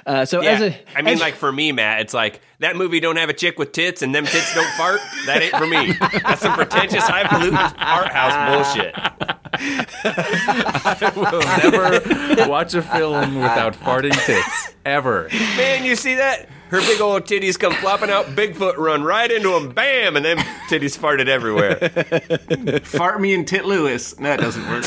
[0.06, 0.52] Uh, so Yeah.
[0.52, 3.30] as a, I mean, as- like for me, Matt, it's like that movie don't have
[3.30, 5.00] a chick with tits and them tits don't fart.
[5.26, 5.94] That ain't for me.
[6.24, 8.94] That's some pretentious, highfalutin art house bullshit.
[9.58, 11.42] I will
[11.72, 14.74] never watch a film without farting tits.
[14.86, 15.28] Ever.
[15.58, 16.48] Man, you see that?
[16.70, 18.26] Her big old titties come flopping out.
[18.28, 19.72] Bigfoot run right into them.
[19.72, 20.16] Bam!
[20.16, 20.38] And then
[20.70, 22.80] titties farted everywhere.
[22.82, 24.20] Fart me and Tit Lewis.
[24.20, 24.84] No, that doesn't work.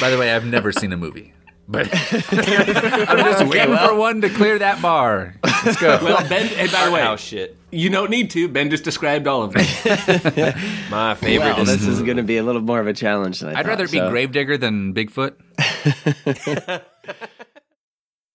[0.00, 1.32] By the way, I've never seen a movie.
[1.70, 5.34] But I'm just waiting for one to clear that bar.
[5.44, 5.98] Let's go.
[6.02, 7.58] Well, Ben, and by the way, house shit.
[7.70, 8.48] you don't need to.
[8.48, 9.60] Ben just described all of them.
[10.90, 13.50] My favorite well, this is going to be a little more of a challenge than
[13.50, 15.34] I I'd thought, rather be so- Gravedigger than Bigfoot.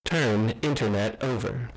[0.06, 1.70] Turn internet over.